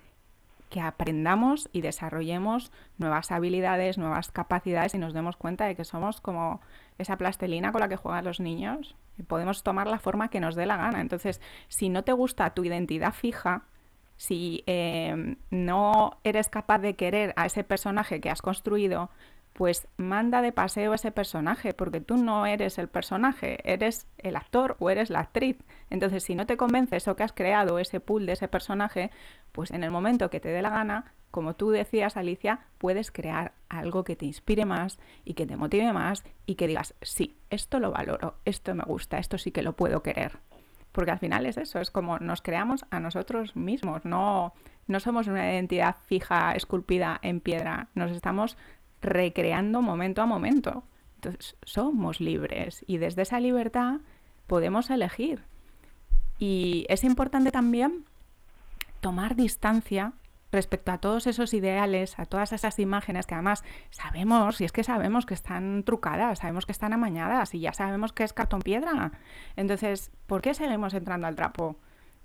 que 0.71 0.81
aprendamos 0.81 1.69
y 1.73 1.81
desarrollemos 1.81 2.73
nuevas 2.99 3.31
habilidades, 3.31 3.99
nuevas 3.99 4.31
capacidades 4.33 4.95
y 4.95 4.99
nos 4.99 5.13
demos 5.13 5.37
cuenta 5.37 5.67
de 5.67 5.77
que 5.77 5.85
somos 5.85 6.21
como 6.21 6.61
esa 6.99 7.17
plastelina 7.17 7.71
con 7.71 7.81
la 7.81 7.89
que 7.89 7.97
juegan 7.97 8.25
los 8.25 8.41
niños 8.41 8.97
y 9.17 9.23
podemos 9.23 9.63
tomar 9.63 9.87
la 9.87 9.99
forma 9.99 10.29
que 10.29 10.41
nos 10.41 10.57
dé 10.57 10.67
la 10.67 10.77
gana. 10.77 11.01
Entonces, 11.01 11.41
si 11.69 11.89
no 11.89 12.03
te 12.03 12.13
gusta 12.13 12.51
tu 12.51 12.65
identidad 12.65 13.13
fija, 13.13 13.63
si 14.17 14.65
eh, 14.67 15.37
no 15.51 16.19
eres 16.25 16.49
capaz 16.49 16.79
de 16.79 16.97
querer 16.97 17.33
a 17.37 17.47
ese 17.47 17.63
personaje 17.63 18.21
que 18.21 18.31
has 18.31 18.43
construido, 18.43 19.11
pues 19.57 19.89
manda 19.97 20.43
de 20.43 20.53
paseo 20.53 20.93
ese 20.93 21.11
personaje, 21.11 21.73
porque 21.73 22.03
tú 22.03 22.19
no 22.19 22.45
eres 22.45 22.77
el 22.77 22.89
personaje, 22.89 23.59
eres 23.65 24.07
el 24.19 24.37
actor 24.37 24.77
o 24.81 24.91
eres 24.91 25.09
la 25.09 25.21
actriz. 25.21 25.57
Entonces, 25.89 26.25
si 26.25 26.35
no 26.35 26.45
te 26.45 26.59
convence 26.59 26.97
eso 26.97 27.17
que 27.17 27.23
has 27.23 27.33
creado, 27.33 27.79
ese 27.79 27.99
pool 27.99 28.27
de 28.27 28.35
ese 28.35 28.49
personaje, 28.49 29.11
pues 29.53 29.71
en 29.71 29.83
el 29.83 29.91
momento 29.91 30.29
que 30.29 30.41
te 30.41 30.51
dé 30.51 30.61
la 30.61 30.69
gana, 30.69 31.15
como 31.31 31.57
tú 31.57 31.71
decías, 31.71 32.19
Alicia, 32.19 32.61
puedes 32.77 33.11
crear 33.11 33.55
algo 33.71 34.05
que 34.05 34.15
te 34.15 34.27
inspire 34.27 34.67
más 34.67 34.99
y 35.25 35.33
que 35.33 35.47
te 35.47 35.57
motive 35.57 35.91
más 35.95 36.23
y 36.45 36.57
que 36.57 36.67
digas, 36.67 36.95
sí, 37.01 37.39
esto 37.49 37.81
lo 37.81 37.91
valoro, 37.91 38.37
esto 38.45 38.75
me 38.75 38.85
gusta, 38.85 39.17
esto 39.17 39.39
sí 39.39 39.53
que 39.53 39.63
lo 39.63 39.75
puedo 39.75 40.03
querer. 40.03 40.39
Porque 40.93 41.13
al 41.13 41.19
final 41.19 41.47
es 41.47 41.57
eso, 41.57 41.81
es 41.81 41.91
como 41.91 42.19
nos 42.19 42.43
creamos 42.43 42.85
a 42.91 43.01
nosotros 43.01 43.57
mismos, 43.57 44.05
no, 44.05 44.53
no 44.87 45.01
somos 45.01 45.29
una 45.29 45.51
identidad 45.51 45.97
fija, 46.07 46.53
esculpida 46.53 47.19
en 47.23 47.41
piedra, 47.41 47.89
nos 47.95 48.13
estamos 48.13 48.57
recreando 49.01 49.83
momento 49.83 50.23
a 50.23 50.27
momento. 50.27 50.85
Entonces, 51.17 51.57
somos 51.63 52.21
libres 52.21 52.85
y 52.87 52.99
desde 52.99 53.23
esa 53.23 53.41
libertad 53.41 54.01
podemos 54.47 54.91
elegir. 54.91 55.45
Y 56.39 56.87
es 56.89 57.05
importante 57.05 57.51
también 57.51 58.05
tomar 59.01 59.37
distancia 59.37 60.13
respecto 60.53 60.93
a 60.93 60.99
todos 60.99 61.27
esos 61.27 61.55
ideales, 61.55 62.19
a 62.19 62.27
todas 62.27 62.53
esas 62.53 62.79
imágenes 62.79 63.27
que 63.27 63.35
además 63.35 63.65
sabemos, 63.91 64.61
y 64.61 64.65
es 64.65 64.73
que 64.73 64.85
sabemos 64.85 65.27
que 65.27 65.35
están 65.35 65.83
trucadas, 65.85 66.39
sabemos 66.39 66.67
que 66.67 66.73
están 66.73 66.93
amañadas 66.93 67.55
y 67.55 67.61
ya 67.61 67.73
sabemos 67.73 68.13
que 68.13 68.25
es 68.25 68.33
cartón 68.33 68.63
piedra. 68.63 69.13
Entonces, 69.57 70.11
¿por 70.27 70.43
qué 70.43 70.55
seguimos 70.55 70.95
entrando 70.95 71.27
al 71.27 71.37
trapo? 71.37 71.77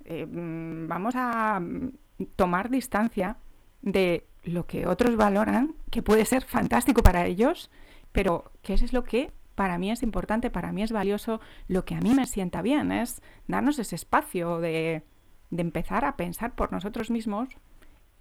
Eh, 0.05 0.25
mm, 0.25 0.87
vamos 0.87 1.15
a 1.15 1.59
mm, 1.59 1.91
tomar 2.35 2.69
distancia 2.69 3.37
de 3.81 4.27
lo 4.43 4.65
que 4.65 4.87
otros 4.87 5.15
valoran, 5.15 5.75
que 5.89 6.01
puede 6.01 6.25
ser 6.25 6.43
fantástico 6.43 7.03
para 7.03 7.25
ellos, 7.25 7.69
pero 8.11 8.51
que 8.61 8.73
eso 8.73 8.85
es 8.85 8.93
lo 8.93 9.03
que 9.03 9.31
para 9.55 9.77
mí 9.77 9.91
es 9.91 10.01
importante, 10.03 10.49
para 10.49 10.71
mí 10.71 10.81
es 10.81 10.91
valioso, 10.91 11.39
lo 11.67 11.85
que 11.85 11.95
a 11.95 11.99
mí 11.99 12.13
me 12.13 12.25
sienta 12.25 12.61
bien, 12.61 12.91
es 12.91 13.21
darnos 13.47 13.77
ese 13.79 13.95
espacio 13.95 14.59
de, 14.59 15.03
de 15.51 15.61
empezar 15.61 16.05
a 16.05 16.17
pensar 16.17 16.55
por 16.55 16.71
nosotros 16.71 17.11
mismos, 17.11 17.49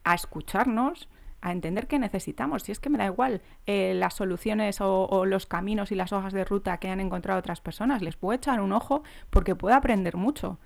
a 0.04 0.14
escucharnos, 0.14 1.08
a 1.40 1.52
entender 1.52 1.86
qué 1.86 1.98
necesitamos. 1.98 2.64
Si 2.64 2.72
es 2.72 2.80
que 2.80 2.90
me 2.90 2.98
da 2.98 3.06
igual 3.06 3.40
eh, 3.66 3.94
las 3.94 4.14
soluciones 4.14 4.80
o, 4.80 5.06
o, 5.06 5.24
los 5.24 5.46
caminos 5.46 5.90
y 5.90 5.94
las 5.94 6.12
hojas 6.12 6.32
de 6.32 6.44
ruta 6.44 6.78
que 6.78 6.90
han 6.90 7.00
encontrado 7.00 7.38
otras 7.38 7.60
personas, 7.60 8.02
les 8.02 8.16
puedo 8.16 8.36
echar 8.36 8.60
un 8.60 8.72
ojo 8.72 9.02
porque 9.30 9.54
puedo 9.54 9.74
aprender 9.74 10.16
mucho. 10.16 10.58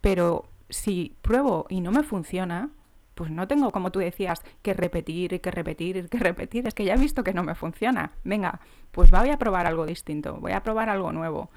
Pero 0.00 0.48
si 0.70 1.16
pruebo 1.20 1.66
y 1.68 1.80
no 1.80 1.90
me 1.90 2.02
funciona, 2.02 2.70
pues 3.14 3.30
no 3.30 3.46
tengo, 3.48 3.70
como 3.70 3.92
tú 3.92 3.98
decías, 3.98 4.42
que 4.62 4.74
repetir 4.74 5.32
y 5.34 5.38
que 5.38 5.50
repetir 5.50 5.96
y 5.96 6.08
que 6.08 6.18
repetir. 6.18 6.66
Es 6.66 6.74
que 6.74 6.84
ya 6.84 6.94
he 6.94 6.98
visto 6.98 7.24
que 7.24 7.34
no 7.34 7.42
me 7.42 7.54
funciona. 7.54 8.12
Venga, 8.24 8.60
pues 8.90 9.10
voy 9.10 9.30
a 9.30 9.38
probar 9.38 9.66
algo 9.66 9.86
distinto, 9.86 10.38
voy 10.40 10.52
a 10.52 10.62
probar 10.62 10.88
algo 10.88 11.12
nuevo. 11.12 11.50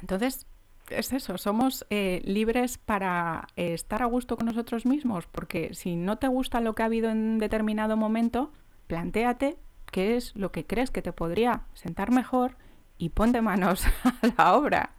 Entonces, 0.00 0.46
es 0.90 1.12
eso, 1.12 1.38
somos 1.38 1.86
eh, 1.90 2.20
libres 2.24 2.78
para 2.78 3.48
eh, 3.56 3.74
estar 3.74 4.02
a 4.02 4.06
gusto 4.06 4.36
con 4.36 4.46
nosotros 4.46 4.86
mismos, 4.86 5.26
porque 5.26 5.74
si 5.74 5.96
no 5.96 6.18
te 6.18 6.28
gusta 6.28 6.60
lo 6.60 6.74
que 6.74 6.82
ha 6.82 6.86
habido 6.86 7.10
en 7.10 7.38
determinado 7.38 7.96
momento, 7.96 8.52
plantéate 8.86 9.56
qué 9.92 10.16
es 10.16 10.34
lo 10.36 10.52
que 10.52 10.66
crees 10.66 10.90
que 10.90 11.02
te 11.02 11.12
podría 11.12 11.62
sentar 11.74 12.10
mejor 12.10 12.56
y 12.98 13.10
ponte 13.10 13.40
manos 13.40 13.84
a 14.04 14.26
la 14.36 14.54
obra. 14.54 14.90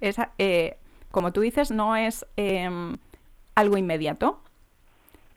Esa, 0.00 0.32
eh, 0.38 0.78
como 1.10 1.32
tú 1.32 1.40
dices, 1.40 1.70
no 1.70 1.96
es 1.96 2.26
em, 2.36 2.96
algo 3.60 3.76
inmediato. 3.76 4.42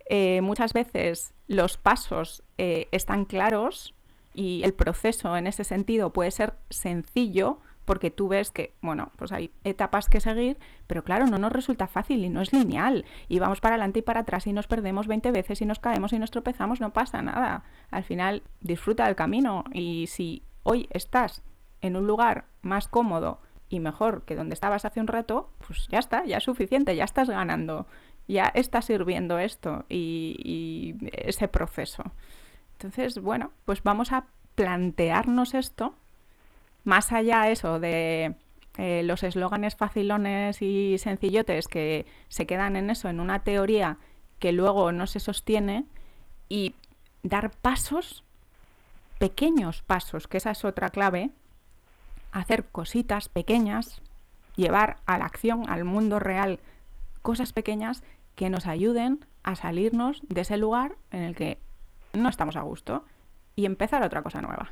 Eh, 0.05 0.41
muchas 0.41 0.73
veces 0.73 1.33
los 1.47 1.77
pasos 1.77 2.43
eh, 2.57 2.87
están 2.91 3.25
claros 3.25 3.93
y 4.33 4.63
el 4.63 4.73
proceso 4.73 5.37
en 5.37 5.47
ese 5.47 5.63
sentido 5.63 6.11
puede 6.11 6.31
ser 6.31 6.55
sencillo 6.69 7.59
porque 7.85 8.11
tú 8.11 8.29
ves 8.29 8.49
que, 8.49 8.73
bueno, 8.81 9.11
pues 9.17 9.31
hay 9.31 9.51
etapas 9.63 10.07
que 10.07 10.21
seguir, 10.21 10.57
pero 10.87 11.03
claro, 11.03 11.27
no 11.27 11.37
nos 11.37 11.51
resulta 11.51 11.87
fácil 11.87 12.23
y 12.23 12.29
no 12.29 12.41
es 12.41 12.53
lineal. 12.53 13.05
Y 13.27 13.39
vamos 13.39 13.59
para 13.59 13.75
adelante 13.75 13.99
y 13.99 14.03
para 14.03 14.21
atrás 14.21 14.47
y 14.47 14.53
nos 14.53 14.67
perdemos 14.67 15.07
20 15.07 15.31
veces 15.31 15.61
y 15.61 15.65
nos 15.65 15.79
caemos 15.79 16.13
y 16.13 16.19
nos 16.19 16.31
tropezamos, 16.31 16.79
no 16.79 16.93
pasa 16.93 17.21
nada. 17.21 17.63
Al 17.91 18.03
final 18.03 18.43
disfruta 18.61 19.05
del 19.05 19.15
camino 19.15 19.65
y 19.73 20.07
si 20.07 20.43
hoy 20.63 20.87
estás 20.91 21.43
en 21.81 21.97
un 21.97 22.07
lugar 22.07 22.45
más 22.61 22.87
cómodo 22.87 23.41
y 23.67 23.79
mejor 23.79 24.23
que 24.23 24.35
donde 24.35 24.53
estabas 24.53 24.85
hace 24.85 25.01
un 25.01 25.07
rato, 25.07 25.49
pues 25.65 25.87
ya 25.89 25.99
está, 25.99 26.23
ya 26.25 26.37
es 26.37 26.43
suficiente, 26.43 26.95
ya 26.95 27.03
estás 27.03 27.29
ganando 27.29 27.87
ya 28.27 28.51
está 28.53 28.81
sirviendo 28.81 29.39
esto 29.39 29.85
y, 29.89 30.95
ese 31.11 31.47
proceso. 31.47 32.03
Entonces, 32.73 33.19
bueno, 33.19 33.51
pues 33.65 33.83
vamos 33.83 34.11
a 34.11 34.25
plantearnos 34.55 35.53
esto, 35.53 35.95
más 36.83 37.11
allá 37.11 37.49
eso 37.49 37.79
de 37.79 38.35
eh, 38.77 39.03
los 39.03 39.23
eslóganes 39.23 39.75
facilones 39.75 40.61
y 40.61 40.97
sencillotes 40.97 41.67
que 41.67 42.05
se 42.27 42.45
quedan 42.45 42.75
en 42.75 42.89
eso, 42.89 43.09
en 43.09 43.19
una 43.19 43.43
teoría 43.43 43.97
que 44.39 44.51
luego 44.51 44.91
no 44.91 45.07
se 45.07 45.19
sostiene, 45.19 45.85
y 46.49 46.75
dar 47.23 47.51
pasos, 47.51 48.23
pequeños 49.17 49.81
pasos, 49.81 50.27
que 50.27 50.37
esa 50.37 50.51
es 50.51 50.65
otra 50.65 50.89
clave, 50.89 51.31
hacer 52.31 52.65
cositas 52.65 53.29
pequeñas, 53.29 54.01
llevar 54.55 54.97
a 55.05 55.17
la 55.17 55.25
acción, 55.25 55.69
al 55.69 55.85
mundo 55.85 56.19
real, 56.19 56.59
cosas 57.23 57.53
pequeñas 57.53 58.03
que 58.35 58.51
nos 58.51 58.67
ayuden 58.67 59.25
a 59.43 59.55
salirnos 59.55 60.21
de 60.27 60.41
ese 60.41 60.57
lugar 60.57 60.93
en 61.11 61.23
el 61.23 61.35
que 61.35 61.57
no 62.13 62.29
estamos 62.29 62.55
a 62.55 62.61
gusto 62.61 63.03
y 63.55 63.65
empezar 63.65 64.03
otra 64.03 64.21
cosa 64.21 64.41
nueva. 64.41 64.71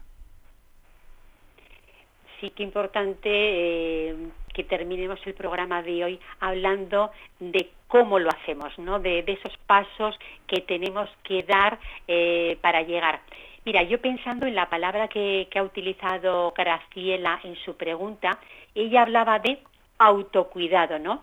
Sí, 2.40 2.50
que 2.52 2.64
importante 2.64 3.30
eh, 3.30 4.16
que 4.54 4.64
terminemos 4.64 5.20
el 5.26 5.34
programa 5.34 5.84
de 5.84 6.04
hoy 6.04 6.20
hablando 6.40 7.12
de 7.40 7.70
cómo 7.88 8.20
lo 8.20 8.30
hacemos, 8.30 8.78
¿no? 8.80 9.00
de, 9.00 9.24
esos 9.28 9.56
pasos 9.68 10.18
que 10.48 10.62
tenemos 10.62 11.10
que 11.24 11.44
dar 11.44 11.80
eh, 12.08 12.58
para 12.62 12.82
llegar. 12.82 13.22
Mira, 13.64 13.84
yo 13.84 14.02
pensando 14.02 14.48
en 14.48 14.56
la 14.56 14.70
palabra 14.70 15.08
que, 15.08 15.48
que 15.52 15.60
ha 15.60 15.64
utilizado 15.64 16.52
Graciela 16.58 17.40
en 17.44 17.56
su 17.58 17.78
pregunta, 17.78 18.40
ella 18.74 19.04
hablaba 19.04 19.38
de 19.38 19.60
autocuidado, 20.00 20.98
¿no? 20.98 21.22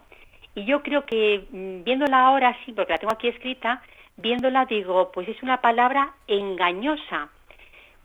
Y 0.58 0.64
yo 0.64 0.82
creo 0.82 1.06
que 1.06 1.46
mm, 1.52 1.84
viéndola 1.84 2.26
ahora 2.26 2.56
sí, 2.64 2.72
porque 2.72 2.92
la 2.92 2.98
tengo 2.98 3.12
aquí 3.12 3.28
escrita, 3.28 3.80
viéndola 4.16 4.64
digo, 4.64 5.12
pues 5.12 5.28
es 5.28 5.40
una 5.40 5.60
palabra 5.60 6.14
engañosa, 6.26 7.28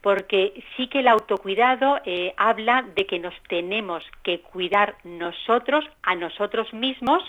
porque 0.00 0.62
sí 0.76 0.86
que 0.86 1.00
el 1.00 1.08
autocuidado 1.08 1.98
eh, 2.04 2.32
habla 2.36 2.84
de 2.94 3.06
que 3.06 3.18
nos 3.18 3.34
tenemos 3.48 4.04
que 4.22 4.38
cuidar 4.38 4.94
nosotros, 5.02 5.84
a 6.04 6.14
nosotros 6.14 6.72
mismos, 6.72 7.24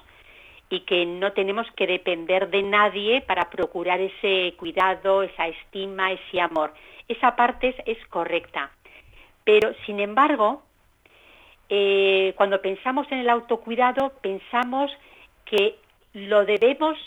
y 0.69 0.81
que 0.81 1.07
no 1.07 1.31
tenemos 1.31 1.65
que 1.75 1.87
depender 1.87 2.51
de 2.51 2.61
nadie 2.61 3.21
para 3.21 3.49
procurar 3.49 3.99
ese 4.01 4.53
cuidado, 4.57 5.23
esa 5.23 5.47
estima, 5.47 6.11
ese 6.11 6.39
amor. 6.39 6.71
Esa 7.07 7.35
parte 7.35 7.75
es, 7.87 7.97
correcta. 8.09 8.69
Pero, 9.43 9.73
sin 9.87 9.99
embargo, 9.99 10.61
eh, 11.69 12.33
cuando 12.35 12.61
pensamos 12.61 13.11
en 13.11 13.19
el 13.19 13.29
autocuidado, 13.29 14.11
pensamos 14.21 14.91
que 15.45 15.77
lo 16.13 16.45
debemos 16.45 16.97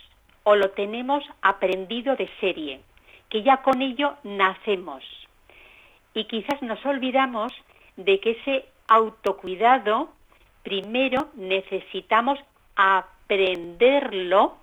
o 0.45 0.55
lo 0.55 0.71
tenemos 0.71 1.25
aprendido 1.43 2.17
de 2.17 2.29
serie, 2.41 2.81
que 3.29 3.43
ya 3.43 3.59
con 3.59 3.83
ello 3.83 4.17
nacemos. 4.23 5.05
Y 6.15 6.25
quizás 6.25 6.63
nos 6.63 6.85
olvidamos 6.87 7.53
de 7.97 8.21
que 8.21 8.31
ese 8.31 8.65
autocuidado 8.87 10.11
primero 10.63 11.29
necesitamos 11.35 12.39
aprenderlo 12.77 14.57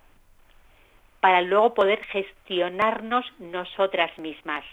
para 1.20 1.40
luego 1.40 1.74
poder 1.74 2.02
gestionarnos 2.04 3.24
nosotras 3.38 4.16
mismas. 4.18 4.64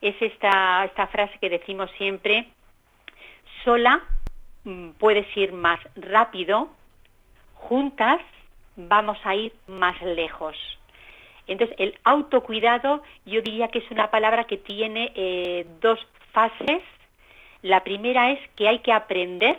Es 0.00 0.14
esta, 0.20 0.84
esta 0.84 1.06
frase 1.06 1.38
que 1.38 1.48
decimos 1.48 1.90
siempre, 1.96 2.48
sola 3.64 4.02
mm, 4.64 4.90
puedes 4.98 5.26
ir 5.36 5.52
más 5.52 5.80
rápido, 5.96 6.68
juntas 7.54 8.20
vamos 8.76 9.18
a 9.24 9.34
ir 9.34 9.52
más 9.66 10.00
lejos. 10.02 10.56
Entonces, 11.46 11.76
el 11.78 11.98
autocuidado 12.04 13.02
yo 13.24 13.40
diría 13.40 13.68
que 13.68 13.78
es 13.78 13.90
una 13.90 14.10
palabra 14.10 14.44
que 14.44 14.56
tiene 14.56 15.12
eh, 15.14 15.66
dos 15.80 15.98
fases. 16.32 16.82
La 17.62 17.82
primera 17.84 18.32
es 18.32 18.40
que 18.56 18.68
hay 18.68 18.80
que 18.80 18.92
aprender 18.92 19.58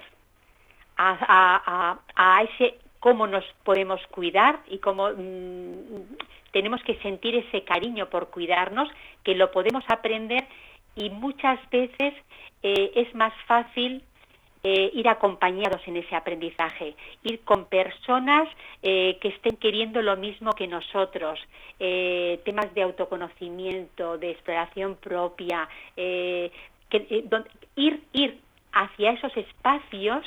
a, 0.98 1.98
ese 2.44 2.80
cómo 3.00 3.28
nos 3.28 3.46
podemos 3.64 4.02
cuidar 4.08 4.60
y 4.68 4.80
cómo 4.80 5.10
mm, 5.10 6.18
tenemos 6.52 6.82
que 6.84 6.96
sentir 6.96 7.36
ese 7.36 7.64
cariño 7.64 8.08
por 8.08 8.30
cuidarnos, 8.30 8.90
que 9.24 9.36
lo 9.36 9.52
podemos 9.52 9.84
aprender 9.90 10.46
y 10.96 11.10
muchas 11.10 11.60
veces 11.70 12.14
eh, 12.64 12.92
es 12.96 13.14
más 13.14 13.34
fácil 13.46 14.04
eh, 14.70 14.92
ir 14.94 15.08
acompañados 15.08 15.82
en 15.88 15.98
ese 15.98 16.16
aprendizaje, 16.16 16.96
ir 17.24 17.42
con 17.42 17.66
personas 17.66 18.50
eh, 18.82 19.18
que 19.22 19.30
estén 19.30 19.58
queriendo 19.58 20.02
lo 20.02 20.18
mismo 20.18 20.54
que 20.54 20.68
nosotros, 20.68 21.40
temas 21.78 22.74
de 22.74 22.82
autoconocimiento, 22.82 24.18
de 24.18 24.32
exploración 24.32 24.96
propia, 24.96 25.70
ir, 25.96 28.02
ir 28.14 28.40
hacia 28.74 29.12
esos 29.12 29.38
espacios 29.38 30.26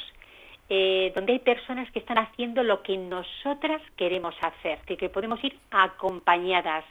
eh, 0.73 1.11
donde 1.17 1.33
hay 1.33 1.41
personas 1.41 1.91
que 1.91 1.99
están 1.99 2.19
haciendo 2.19 2.63
lo 2.63 2.81
que 2.85 2.97
nosotras 2.97 3.83
queremos 3.97 4.37
hacer, 4.41 4.79
que, 4.87 5.09
podemos 5.09 5.43
ir 5.43 5.59
acompañadas, 5.73 6.85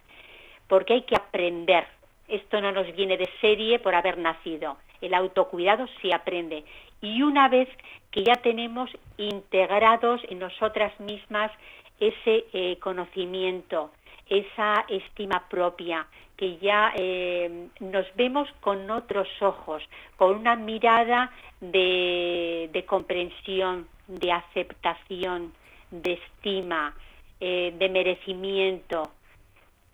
porque 0.68 0.96
hay 0.96 1.04
que 1.04 1.16
aprender. 1.16 1.88
Esto 2.28 2.60
no 2.60 2.74
nos 2.74 2.94
viene 2.94 3.16
de 3.16 3.30
serie 3.40 3.80
por 3.80 3.96
haber 3.96 4.18
nacido. 4.18 4.76
El 5.00 5.14
autocuidado 5.14 5.88
se 6.02 6.14
aprende. 6.14 6.66
Y 7.02 7.22
una 7.22 7.48
vez 7.48 7.70
que 8.12 8.24
ya 8.24 8.36
tenemos 8.36 8.90
integrados 9.18 10.22
en 10.30 10.40
nosotras 10.40 10.98
mismas 11.00 11.52
ese 12.00 12.46
eh, 12.54 12.78
conocimiento, 12.80 13.92
esa 14.28 14.86
estima 14.88 15.48
propia, 15.50 16.08
que 16.38 16.58
ya 16.58 16.94
eh, 16.96 17.68
nos 17.82 18.06
vemos 18.16 18.48
con 18.62 18.90
otros 18.90 19.28
ojos, 19.42 19.84
con 20.16 20.38
una 20.38 20.56
mirada 20.56 21.32
de, 21.60 22.86
comprensión, 22.88 23.88
de 24.08 24.32
aceptación, 24.32 25.54
de 25.92 26.14
estima, 26.14 26.96
eh, 27.42 27.74
de 27.78 27.90
merecimiento. 27.90 29.12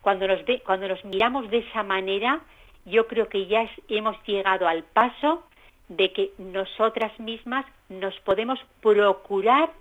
Cuando 0.01 0.27
nos, 0.27 0.41
cuando 0.63 0.87
nos 0.87 1.03
miramos 1.03 1.49
de 1.49 1.59
esa 1.59 1.81
manera, 1.81 2.41
yo 2.85 3.07
creo 3.07 3.27
que 3.27 3.47
ya 3.47 3.67
hemos 3.89 4.15
llegado 4.27 4.67
al 4.67 4.83
paso 4.83 5.43
de 5.87 6.11
que 6.11 6.31
nosotras 6.37 7.17
mismas 7.19 7.65
nos 7.89 8.19
podemos 8.21 8.59
procurar 8.81 9.71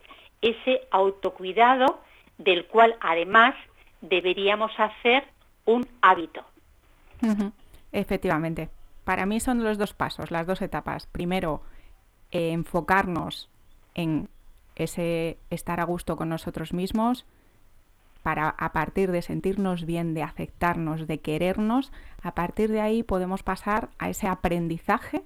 ese 0.43 0.83
autocuidado 0.91 2.01
del 2.39 2.67
cual 2.67 2.97
además 3.01 3.55
deberíamos 4.01 4.73
hacer 4.79 5.25
un 5.65 5.87
hábito. 6.03 6.45
Efectivamente. 7.93 8.69
Para 9.05 9.27
mí 9.27 9.41
son 9.41 9.63
los 9.63 9.79
dos 9.79 9.95
pasos, 9.95 10.31
las 10.31 10.47
dos 10.47 10.63
etapas. 10.63 11.07
Primero, 11.07 11.63
eh, 12.31 12.53
enfocarnos 12.53 13.49
en 13.95 14.29
ese 14.77 15.39
estar 15.51 15.81
a 15.81 15.85
gusto 15.85 16.17
con 16.17 16.29
nosotros 16.29 16.73
mismos 16.73 17.27
para 18.23 18.49
a 18.49 18.73
partir 18.73 19.13
de 19.13 19.23
sentirnos 19.23 19.85
bien, 19.85 20.15
de 20.15 20.23
aceptarnos, 20.23 21.07
de 21.07 21.21
querernos, 21.21 21.93
a 22.23 22.35
partir 22.35 22.71
de 22.71 22.81
ahí 22.81 23.03
podemos 23.03 23.43
pasar 23.43 23.91
a 23.99 24.09
ese 24.09 24.27
aprendizaje 24.27 25.23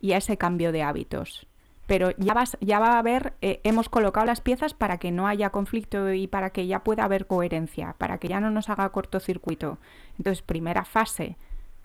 y 0.00 0.12
a 0.12 0.16
ese 0.16 0.36
cambio 0.36 0.72
de 0.72 0.82
hábitos. 0.82 1.46
Pero 1.86 2.12
ya, 2.18 2.34
vas, 2.34 2.56
ya 2.60 2.78
va 2.78 2.92
a 2.92 2.98
haber, 2.98 3.34
eh, 3.42 3.60
hemos 3.64 3.88
colocado 3.88 4.24
las 4.24 4.40
piezas 4.40 4.74
para 4.74 4.98
que 4.98 5.10
no 5.10 5.26
haya 5.26 5.50
conflicto 5.50 6.12
y 6.12 6.28
para 6.28 6.50
que 6.50 6.66
ya 6.68 6.84
pueda 6.84 7.04
haber 7.04 7.26
coherencia, 7.26 7.96
para 7.98 8.18
que 8.18 8.28
ya 8.28 8.38
no 8.38 8.50
nos 8.50 8.68
haga 8.68 8.88
cortocircuito. 8.90 9.78
Entonces, 10.16 10.42
primera 10.42 10.84
fase, 10.84 11.36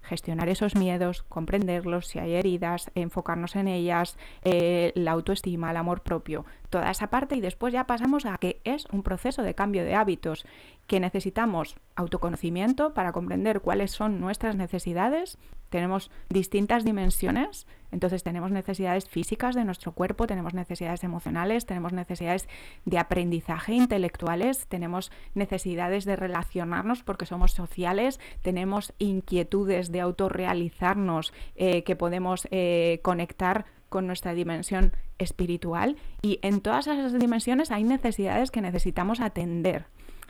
gestionar 0.04 0.47
esos 0.49 0.75
miedos, 0.75 1.23
comprenderlos, 1.23 2.08
si 2.08 2.19
hay 2.19 2.36
heridas, 2.36 2.91
enfocarnos 2.95 3.56
en 3.56 3.67
ellas, 3.67 4.17
eh, 4.43 4.91
la 4.95 5.12
autoestima, 5.12 5.71
el 5.71 5.78
amor 5.78 6.01
propio, 6.01 6.45
toda 6.69 6.91
esa 6.91 7.08
parte 7.08 7.36
y 7.36 7.41
después 7.41 7.73
ya 7.73 7.86
pasamos 7.86 8.25
a 8.25 8.38
que 8.38 8.62
es 8.63 8.86
un 8.91 9.04
proceso 9.04 9.43
de 9.43 9.56
cambio 9.56 9.84
de 9.84 9.95
hábitos, 9.95 10.45
que 10.88 10.99
necesitamos 10.99 11.75
autoconocimiento 11.95 12.93
para 12.93 13.12
comprender 13.12 13.62
cuáles 13.62 13.91
son 13.91 14.19
nuestras 14.19 14.56
necesidades, 14.56 15.38
tenemos 15.69 16.12
distintas 16.30 16.86
dimensiones, 16.86 17.67
entonces 17.91 18.23
tenemos 18.23 18.51
necesidades 18.51 19.10
físicas 19.10 19.56
de 19.56 19.65
nuestro 19.65 19.93
cuerpo, 19.93 20.28
tenemos 20.28 20.54
necesidades 20.54 21.04
emocionales, 21.04 21.65
tenemos 21.65 21.91
necesidades 21.91 22.47
de 22.86 22.97
aprendizaje 22.97 23.73
intelectuales, 23.73 24.67
tenemos 24.67 25.12
necesidades 25.34 26.06
de 26.06 26.15
relacionarnos 26.15 27.04
porque 27.04 27.25
somos 27.25 27.51
sociales, 27.51 28.19
tenemos 28.41 28.93
inquietudes 28.99 29.91
de 29.91 30.01
autorrealizarnos 30.01 31.34
eh, 31.56 31.84
que 31.84 31.95
podemos 31.95 32.47
eh, 32.51 32.99
conectar 33.01 33.65
con 33.89 34.07
nuestra 34.07 34.33
dimensión 34.33 34.93
espiritual 35.17 35.97
y 36.21 36.39
en 36.41 36.61
todas 36.61 36.87
esas 36.87 37.17
dimensiones 37.17 37.71
hay 37.71 37.83
necesidades 37.83 38.51
que 38.51 38.61
necesitamos 38.61 39.19
atender 39.19 39.85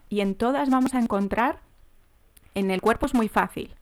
y 0.09 0.21
en 0.21 0.35
todas 0.35 0.69
vamos 0.69 0.93
a 0.93 0.99
encontrar 0.99 1.61
en 2.53 2.71
el 2.71 2.81
cuerpo 2.81 3.05
es 3.05 3.13
muy 3.13 3.27
fácil 3.27 3.75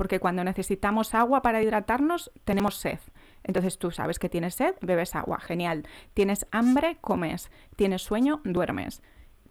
porque 0.00 0.18
cuando 0.18 0.44
necesitamos 0.44 1.14
agua 1.14 1.42
para 1.42 1.60
hidratarnos, 1.62 2.30
tenemos 2.46 2.76
sed. 2.76 3.00
Entonces 3.44 3.78
tú 3.78 3.90
sabes 3.90 4.18
que 4.18 4.30
tienes 4.30 4.54
sed, 4.54 4.74
bebes 4.80 5.14
agua, 5.14 5.38
genial. 5.40 5.86
Tienes 6.14 6.46
hambre, 6.52 6.96
comes. 7.02 7.50
Tienes 7.76 8.00
sueño, 8.00 8.40
duermes. 8.44 9.02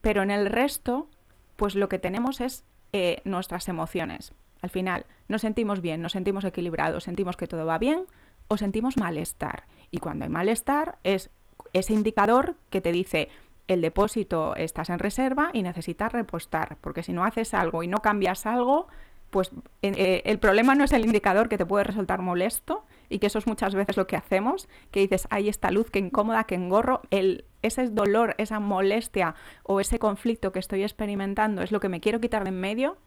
Pero 0.02 0.24
en 0.24 0.32
el 0.32 0.48
resto, 0.48 1.08
pues 1.56 1.76
lo 1.76 1.88
que 1.88 2.00
tenemos 2.00 2.42
es 2.42 2.66
eh, 2.94 3.22
nuestras 3.26 3.68
emociones. 3.68 4.34
Al 4.64 4.72
final, 4.72 5.06
nos 5.28 5.42
sentimos 5.42 5.82
bien, 5.82 6.02
nos 6.02 6.14
sentimos 6.14 6.44
equilibrados, 6.44 7.04
sentimos 7.04 7.38
que 7.38 7.46
todo 7.46 7.68
va 7.68 7.78
bien 7.78 8.08
o 8.50 8.58
sentimos 8.58 8.98
malestar. 8.98 9.64
Y 9.90 10.00
cuando 10.00 10.26
hay 10.26 10.30
malestar 10.30 10.98
es 11.06 11.30
ese 11.72 11.94
indicador 11.94 12.56
que 12.70 12.82
te 12.82 12.92
dice 12.92 13.30
el 13.68 13.82
depósito 13.82 14.56
estás 14.56 14.90
en 14.90 15.00
reserva 15.00 15.52
y 15.54 15.62
necesitas 15.62 16.12
repostar, 16.12 16.78
porque 16.82 17.04
si 17.04 17.14
no 17.14 17.24
haces 17.24 17.54
algo 17.54 17.84
y 17.84 17.88
no 17.88 18.00
cambias 18.00 18.48
algo, 18.48 18.88
pues 19.30 19.52
eh, 19.84 20.24
el 20.26 20.40
problema 20.40 20.74
no 20.74 20.84
es 20.84 20.92
el 20.92 21.06
indicador 21.06 21.50
que 21.50 21.58
te 21.58 21.66
puede 21.66 21.84
resultar 21.84 22.22
molesto 22.22 22.84
y 23.10 23.20
que 23.20 23.28
eso 23.28 23.38
es 23.38 23.46
muchas 23.46 23.76
veces 23.76 23.96
lo 23.96 24.08
que 24.08 24.16
hacemos, 24.16 24.68
que 24.92 25.02
dices, 25.02 25.28
hay 25.30 25.50
esta 25.50 25.70
luz 25.70 25.92
que 25.92 26.00
incómoda, 26.00 26.46
que 26.46 26.56
engorro, 26.56 27.02
el, 27.12 27.46
ese 27.62 27.88
dolor, 27.90 28.34
esa 28.40 28.60
molestia 28.60 29.36
o 29.64 29.80
ese 29.80 30.00
conflicto 30.00 30.52
que 30.52 30.60
estoy 30.60 30.82
experimentando 30.82 31.62
es 31.62 31.72
lo 31.72 31.80
que 31.80 31.90
me 31.90 32.02
quiero 32.02 32.20
quitar 32.20 32.44
de 32.44 32.50
en 32.50 32.60
medio, 32.60 32.98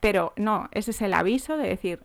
pero 0.00 0.32
no, 0.36 0.68
ese 0.72 0.90
es 0.92 1.02
el 1.02 1.12
aviso 1.12 1.58
de 1.58 1.68
decir, 1.68 2.02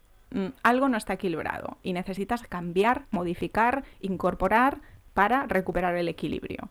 algo 0.63 0.89
no 0.89 0.97
está 0.97 1.13
equilibrado 1.13 1.77
y 1.83 1.93
necesitas 1.93 2.43
cambiar, 2.43 3.05
modificar, 3.11 3.83
incorporar 3.99 4.79
para 5.13 5.45
recuperar 5.45 5.95
el 5.95 6.07
equilibrio. 6.07 6.69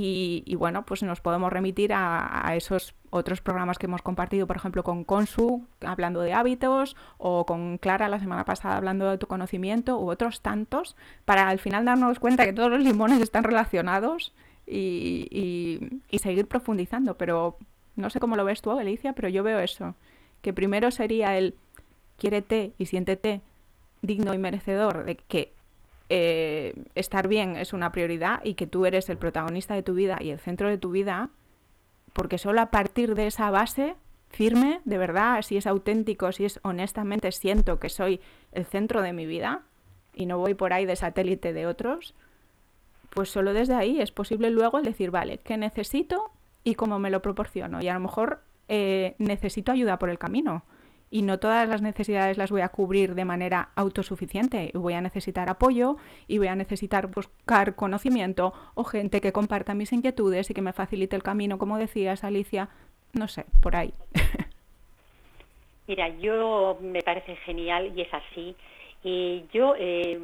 Y, 0.00 0.54
bueno, 0.54 0.84
pues 0.86 1.02
nos 1.02 1.20
podemos 1.20 1.52
remitir 1.52 1.92
a, 1.92 2.52
esos 2.54 2.94
otros 3.10 3.40
programas 3.40 3.78
que 3.78 3.86
hemos 3.86 4.00
compartido, 4.00 4.46
por 4.46 4.54
ejemplo, 4.54 4.84
con 4.84 5.02
Consu, 5.02 5.66
hablando 5.84 6.20
de 6.20 6.32
hábitos, 6.34 6.94
o 7.16 7.44
con 7.46 7.78
Clara 7.78 8.08
la 8.08 8.20
semana 8.20 8.44
pasada 8.44 8.76
hablando 8.76 9.10
de 9.10 9.18
tu 9.18 9.26
conocimiento, 9.26 9.98
u 9.98 10.08
otros 10.08 10.40
tantos, 10.40 10.94
para 11.24 11.48
al 11.48 11.58
final 11.58 11.84
darnos 11.84 12.20
cuenta 12.20 12.44
que 12.44 12.52
todos 12.52 12.70
los 12.70 12.80
limones 12.80 13.20
están 13.20 13.42
relacionados 13.42 14.32
y, 14.68 15.90
y 16.08 16.18
seguir 16.20 16.46
profundizando. 16.46 17.16
Pero 17.16 17.56
no 17.96 18.08
sé 18.08 18.20
cómo 18.20 18.36
lo 18.36 18.44
ves 18.44 18.62
tú, 18.62 18.70
Alicia, 18.70 19.14
pero 19.14 19.28
yo 19.28 19.42
veo 19.42 19.58
eso, 19.58 19.96
que 20.42 20.52
primero 20.52 20.92
sería 20.92 21.36
el 21.36 21.56
quiérete 22.18 22.72
y 22.78 22.86
siéntete 22.86 23.40
digno 24.02 24.34
y 24.34 24.38
merecedor 24.38 25.04
de 25.04 25.16
que 25.16 25.52
eh, 26.10 26.74
estar 26.94 27.28
bien 27.28 27.56
es 27.56 27.72
una 27.72 27.92
prioridad 27.92 28.40
y 28.44 28.54
que 28.54 28.66
tú 28.66 28.86
eres 28.86 29.08
el 29.08 29.18
protagonista 29.18 29.74
de 29.74 29.82
tu 29.82 29.94
vida 29.94 30.18
y 30.20 30.30
el 30.30 30.38
centro 30.38 30.68
de 30.68 30.78
tu 30.78 30.90
vida, 30.90 31.30
porque 32.12 32.38
solo 32.38 32.60
a 32.60 32.66
partir 32.66 33.14
de 33.14 33.26
esa 33.26 33.50
base 33.50 33.94
firme, 34.30 34.80
de 34.84 34.98
verdad, 34.98 35.42
si 35.42 35.56
es 35.56 35.66
auténtico, 35.66 36.32
si 36.32 36.44
es 36.44 36.60
honestamente 36.62 37.32
siento 37.32 37.78
que 37.78 37.88
soy 37.88 38.20
el 38.52 38.64
centro 38.64 39.02
de 39.02 39.12
mi 39.12 39.26
vida 39.26 39.62
y 40.14 40.26
no 40.26 40.38
voy 40.38 40.54
por 40.54 40.72
ahí 40.72 40.86
de 40.86 40.96
satélite 40.96 41.52
de 41.52 41.66
otros, 41.66 42.14
pues 43.10 43.30
solo 43.30 43.52
desde 43.52 43.74
ahí 43.74 44.00
es 44.00 44.10
posible 44.10 44.50
luego 44.50 44.82
decir, 44.82 45.10
vale, 45.10 45.38
¿qué 45.38 45.56
necesito 45.56 46.30
y 46.64 46.74
cómo 46.74 46.98
me 46.98 47.10
lo 47.10 47.22
proporciono? 47.22 47.82
Y 47.82 47.88
a 47.88 47.94
lo 47.94 48.00
mejor 48.00 48.42
eh, 48.68 49.14
necesito 49.18 49.72
ayuda 49.72 49.98
por 49.98 50.10
el 50.10 50.18
camino 50.18 50.64
y 51.10 51.22
no 51.22 51.38
todas 51.38 51.68
las 51.68 51.82
necesidades 51.82 52.38
las 52.38 52.50
voy 52.50 52.60
a 52.60 52.68
cubrir 52.68 53.14
de 53.14 53.24
manera 53.24 53.70
autosuficiente. 53.76 54.70
Voy 54.74 54.94
a 54.94 55.00
necesitar 55.00 55.48
apoyo 55.48 55.96
y 56.26 56.38
voy 56.38 56.48
a 56.48 56.56
necesitar 56.56 57.08
buscar 57.08 57.74
conocimiento 57.74 58.52
o 58.74 58.84
gente 58.84 59.20
que 59.20 59.32
comparta 59.32 59.74
mis 59.74 59.92
inquietudes 59.92 60.50
y 60.50 60.54
que 60.54 60.62
me 60.62 60.72
facilite 60.72 61.16
el 61.16 61.22
camino, 61.22 61.58
como 61.58 61.78
decías, 61.78 62.24
Alicia. 62.24 62.68
No 63.14 63.28
sé, 63.28 63.46
por 63.62 63.76
ahí. 63.76 63.92
Mira, 65.86 66.08
yo 66.18 66.78
me 66.82 67.02
parece 67.02 67.36
genial 67.36 67.92
y 67.96 68.02
es 68.02 68.12
así. 68.12 68.54
Y 69.02 69.44
yo 69.52 69.74
eh, 69.78 70.18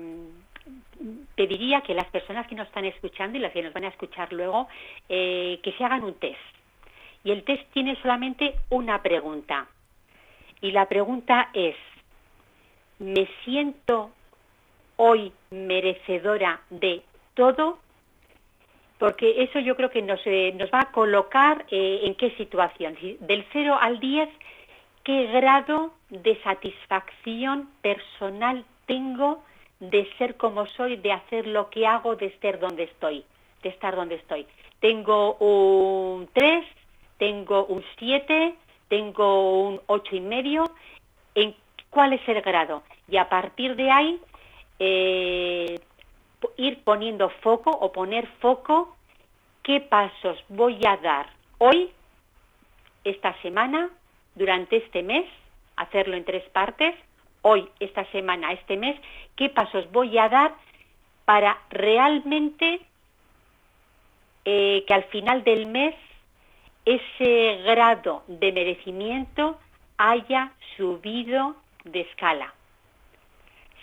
pediría 1.35 1.81
que 1.81 1.95
las 1.95 2.07
personas 2.07 2.47
que 2.47 2.55
nos 2.55 2.67
están 2.67 2.85
escuchando 2.85 3.39
y 3.39 3.41
las 3.41 3.53
que 3.53 3.63
nos 3.63 3.73
van 3.73 3.85
a 3.85 3.89
escuchar 3.89 4.33
luego, 4.33 4.69
eh, 5.09 5.61
que 5.63 5.73
se 5.73 5.85
hagan 5.85 6.05
un 6.05 6.15
test. 6.15 6.39
Y 7.25 7.31
el 7.31 7.45
test 7.45 7.63
tiene 7.73 7.97
solamente 8.03 8.55
una 8.69 9.01
pregunta 9.01 9.67
y 10.65 10.73
la 10.73 10.87
pregunta 10.87 11.51
es, 11.53 11.77
¿me 12.99 13.29
siento 13.45 14.11
hoy 14.97 15.31
merecedora 15.51 16.63
de 16.71 17.03
todo? 17.35 17.79
porque 18.99 19.43
eso 19.43 19.59
yo 19.59 19.77
creo 19.77 19.91
que 19.91 20.01
nos, 20.01 20.21
eh, 20.25 20.57
va 20.73 20.81
a 20.81 20.93
colocar 20.93 21.67
eh, 21.71 22.01
en 22.05 22.15
qué 22.15 22.31
situación. 22.37 22.97
Del 23.21 23.45
0 23.53 23.77
al 23.79 24.01
10, 24.01 24.31
¿qué 25.03 25.27
grado 25.27 25.93
de 26.09 26.41
satisfacción 26.43 27.69
personal 27.83 28.65
tengo 28.87 29.45
de 29.81 30.09
ser 30.17 30.37
como 30.37 30.65
soy, 30.69 30.97
de 30.97 31.13
hacer 31.13 31.47
lo 31.47 31.69
que 31.69 31.87
hago, 31.87 32.17
de 32.17 32.27
estar 32.27 32.59
donde 32.59 32.85
estoy, 32.85 33.25
de 33.63 33.69
estar 33.69 33.95
donde 33.95 34.15
estoy? 34.15 34.47
Tengo 34.81 35.35
un 35.35 36.27
3, 36.33 36.65
tengo 37.19 37.67
un 37.67 37.85
7, 37.99 38.55
tengo 38.89 39.69
un 39.69 39.81
8 39.87 40.17
y 40.17 40.21
medio. 40.21 40.65
¿En 41.35 41.55
cuál 41.91 42.13
es 42.13 42.29
el 42.29 42.41
grado? 42.43 42.83
Y 43.09 43.17
a 43.17 43.29
partir 43.29 43.77
de 43.77 43.91
ahí, 43.91 44.21
eh, 44.79 45.81
ir 46.57 46.83
poniendo 46.85 47.31
foco 47.43 47.71
o 47.71 47.93
poner 47.93 48.27
foco 48.41 48.97
qué 49.63 49.81
pasos 49.81 50.39
voy 50.49 50.79
a 50.87 50.97
dar 50.99 51.29
hoy, 51.59 51.91
esta 53.05 53.35
semana, 53.43 53.91
durante 54.35 54.77
este 54.77 55.03
mes, 55.03 55.27
hacerlo 55.77 56.17
en 56.17 56.25
tres 56.25 56.45
partes, 56.51 56.95
hoy, 57.43 57.69
esta 57.81 58.05
semana, 58.13 58.53
este 58.53 58.77
mes, 58.77 58.99
qué 59.37 59.49
pasos 59.49 59.91
voy 59.93 60.17
a 60.19 60.29
dar 60.29 60.55
para 61.25 61.59
realmente 61.71 62.81
eh, 64.45 64.85
que 64.87 64.95
al 64.95 65.05
final 65.05 65.45
del 65.45 65.67
mes 65.67 65.95
ese 66.85 67.63
grado 67.65 68.23
de 68.29 68.53
merecimiento 68.53 69.59
haya 69.97 70.53
subido 70.77 71.57
de 71.85 72.01
escala 72.01 72.53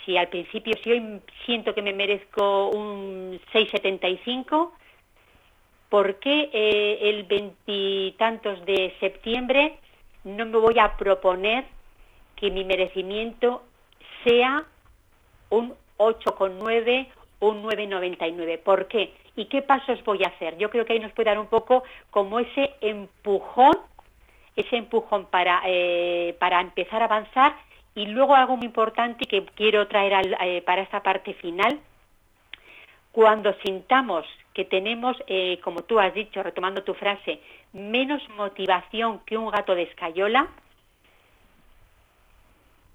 si 0.05 0.17
al 0.17 0.27
principio, 0.29 0.73
si 0.83 0.91
hoy 0.91 1.21
siento 1.45 1.73
que 1.73 1.81
me 1.81 1.93
merezco 1.93 2.69
un 2.69 3.39
6,75, 3.53 4.71
¿por 5.89 6.15
qué 6.15 6.49
eh, 6.53 7.09
el 7.09 7.23
veintitantos 7.23 8.65
de 8.65 8.95
septiembre 8.99 9.77
no 10.23 10.45
me 10.45 10.57
voy 10.57 10.79
a 10.79 10.97
proponer 10.97 11.65
que 12.35 12.49
mi 12.51 12.63
merecimiento 12.63 13.63
sea 14.23 14.65
un 15.49 15.73
8,9 15.97 17.07
o 17.39 17.49
un 17.49 17.63
9,99? 17.63 18.59
¿Por 18.59 18.87
qué? 18.87 19.13
¿Y 19.35 19.45
qué 19.45 19.61
pasos 19.61 20.03
voy 20.03 20.23
a 20.23 20.27
hacer? 20.27 20.57
Yo 20.57 20.69
creo 20.69 20.85
que 20.85 20.93
ahí 20.93 20.99
nos 20.99 21.13
puede 21.13 21.29
dar 21.29 21.39
un 21.39 21.47
poco 21.47 21.83
como 22.09 22.39
ese 22.39 22.73
empujón, 22.81 23.77
ese 24.55 24.75
empujón 24.75 25.25
para, 25.25 25.61
eh, 25.65 26.35
para 26.39 26.59
empezar 26.59 27.01
a 27.01 27.05
avanzar 27.05 27.55
y 27.95 28.05
luego 28.07 28.35
algo 28.35 28.57
muy 28.57 28.65
importante 28.65 29.25
que 29.25 29.45
quiero 29.55 29.87
traer 29.87 30.35
eh, 30.41 30.61
para 30.61 30.81
esta 30.81 31.01
parte 31.01 31.33
final, 31.35 31.79
cuando 33.11 33.53
sintamos 33.65 34.25
que 34.53 34.65
tenemos, 34.65 35.17
eh, 35.27 35.59
como 35.63 35.83
tú 35.83 35.99
has 35.99 36.13
dicho, 36.13 36.43
retomando 36.43 36.83
tu 36.83 36.93
frase, 36.93 37.39
menos 37.73 38.21
motivación 38.35 39.19
que 39.25 39.37
un 39.37 39.49
gato 39.49 39.75
de 39.75 39.83
escayola, 39.83 40.47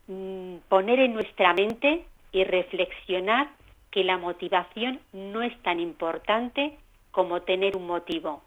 mm, 0.06 0.56
poner 0.68 1.00
en 1.00 1.14
nuestra 1.14 1.52
mente 1.54 2.04
y 2.32 2.44
reflexionar 2.44 3.48
que 3.96 4.04
la 4.04 4.18
motivación 4.18 5.00
no 5.14 5.40
es 5.40 5.58
tan 5.62 5.80
importante 5.80 6.76
como 7.12 7.40
tener 7.40 7.78
un 7.78 7.86
motivo 7.86 8.42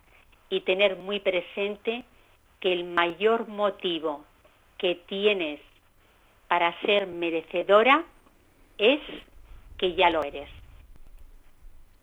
y 0.48 0.62
tener 0.62 0.96
muy 0.96 1.22
presente 1.22 2.06
que 2.60 2.72
el 2.72 2.84
mayor 2.84 3.48
motivo 3.48 4.26
que 4.78 4.94
tienes 5.08 5.60
para 6.48 6.80
ser 6.82 7.08
merecedora 7.08 8.04
es 8.78 9.00
que 9.80 9.96
ya 9.96 10.12
lo 10.12 10.22
eres. 10.22 10.48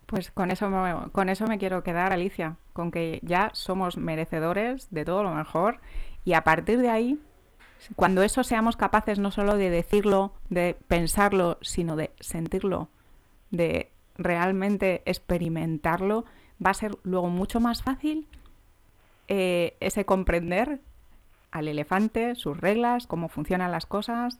Pues 0.07 0.29
con 0.29 0.51
eso, 0.51 0.69
me, 0.69 1.09
con 1.13 1.29
eso 1.29 1.47
me 1.47 1.57
quiero 1.57 1.83
quedar, 1.83 2.11
Alicia, 2.11 2.57
con 2.73 2.91
que 2.91 3.19
ya 3.21 3.51
somos 3.53 3.95
merecedores 3.95 4.93
de 4.93 5.05
todo 5.05 5.23
lo 5.23 5.33
mejor 5.33 5.79
y 6.25 6.33
a 6.33 6.43
partir 6.43 6.79
de 6.79 6.89
ahí, 6.89 7.17
cuando 7.95 8.23
eso 8.23 8.43
seamos 8.43 8.75
capaces 8.75 9.19
no 9.19 9.31
solo 9.31 9.55
de 9.55 9.69
decirlo, 9.69 10.33
de 10.49 10.75
pensarlo, 10.89 11.57
sino 11.61 11.95
de 11.95 12.11
sentirlo, 12.19 12.89
de 13.51 13.91
realmente 14.17 15.01
experimentarlo, 15.05 16.25
va 16.63 16.71
a 16.71 16.75
ser 16.75 16.97
luego 17.03 17.29
mucho 17.29 17.59
más 17.59 17.83
fácil 17.83 18.27
eh, 19.27 19.75
ese 19.79 20.05
comprender 20.05 20.79
al 21.51 21.67
elefante, 21.67 22.35
sus 22.35 22.57
reglas, 22.59 23.07
cómo 23.07 23.29
funcionan 23.29 23.71
las 23.71 23.85
cosas, 23.85 24.39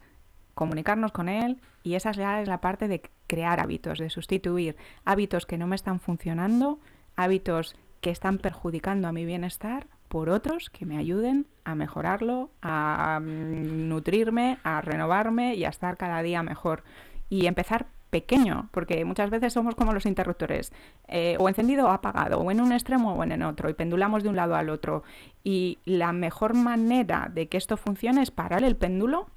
comunicarnos 0.53 1.12
con 1.12 1.30
él 1.30 1.62
y 1.84 1.95
esa 1.95 2.12
ya 2.12 2.41
es 2.41 2.47
la 2.47 2.62
parte 2.62 2.88
de 2.88 3.01
crear 3.28 3.60
hábitos, 3.60 3.99
de 3.99 4.10
sustituir 4.10 4.76
hábitos 5.05 5.45
que 5.45 5.58
no 5.58 5.68
me 5.68 5.76
están 5.76 5.99
funcionando, 5.99 6.80
hábitos 7.16 7.76
que 8.01 8.10
están 8.10 8.38
perjudicando 8.38 9.08
a 9.08 9.12
mi 9.12 9.26
bienestar 9.26 9.88
por 10.08 10.30
otros 10.30 10.70
que 10.70 10.86
me 10.86 10.97
ayuden 10.97 11.47
a 11.64 11.76
mejorarlo, 11.76 12.49
a 12.62 13.20
mm, 13.22 13.89
nutrirme, 13.89 14.58
a 14.64 14.82
renovarme 14.82 15.55
y 15.55 15.66
a 15.66 15.70
estar 15.70 15.97
cada 15.97 16.22
día 16.22 16.43
mejor. 16.43 16.84
Y 17.30 17.45
empezar 17.45 17.88
pequeño, 18.10 18.70
porque 18.72 19.03
muchas 19.05 19.30
veces 19.30 19.53
somos 19.53 19.76
como 19.76 19.93
los 19.93 20.05
interruptores, 20.05 20.72
eh, 21.08 21.36
o 21.39 21.49
encendido 21.49 21.88
o 21.88 21.89
apagado, 21.89 22.39
o 22.39 22.51
en 22.51 22.62
un 22.62 22.72
extremo 22.72 23.14
o 23.14 23.24
en 23.24 23.32
el 23.32 23.43
otro, 23.43 23.70
y 23.70 23.74
pendulamos 23.74 24.24
de 24.24 24.30
un 24.30 24.36
lado 24.36 24.55
al 24.55 24.70
otro. 24.70 25.03
Y 25.43 25.80
la 25.86 26.14
mejor 26.14 26.53
manera 26.53 27.30
de 27.34 27.47
que 27.47 27.58
esto 27.58 27.78
funcione 27.78 28.22
es 28.22 28.32
parar 28.32 28.64
el 28.64 28.76
péndulo 28.76 29.28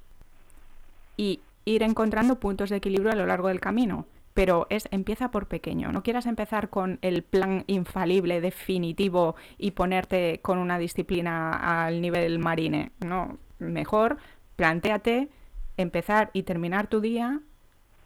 y 1.17 1.41
ir 1.65 1.83
encontrando 1.83 2.39
puntos 2.39 2.69
de 2.69 2.77
equilibrio 2.77 3.11
a 3.11 3.15
lo 3.15 3.25
largo 3.25 3.49
del 3.49 3.59
camino. 3.59 4.05
Pero 4.33 4.65
es 4.69 4.87
empieza 4.91 5.29
por 5.29 5.47
pequeño. 5.47 5.91
No 5.91 6.03
quieras 6.03 6.25
empezar 6.25 6.69
con 6.69 6.99
el 7.01 7.21
plan 7.21 7.65
infalible, 7.67 8.39
definitivo 8.39 9.35
y 9.57 9.71
ponerte 9.71 10.39
con 10.41 10.57
una 10.57 10.79
disciplina 10.79 11.85
al 11.85 11.99
nivel 11.99 12.39
marine. 12.39 12.91
No, 13.05 13.37
mejor 13.59 14.17
plantéate 14.55 15.29
empezar 15.75 16.29
y 16.33 16.43
terminar 16.43 16.87
tu 16.87 17.01
día 17.01 17.41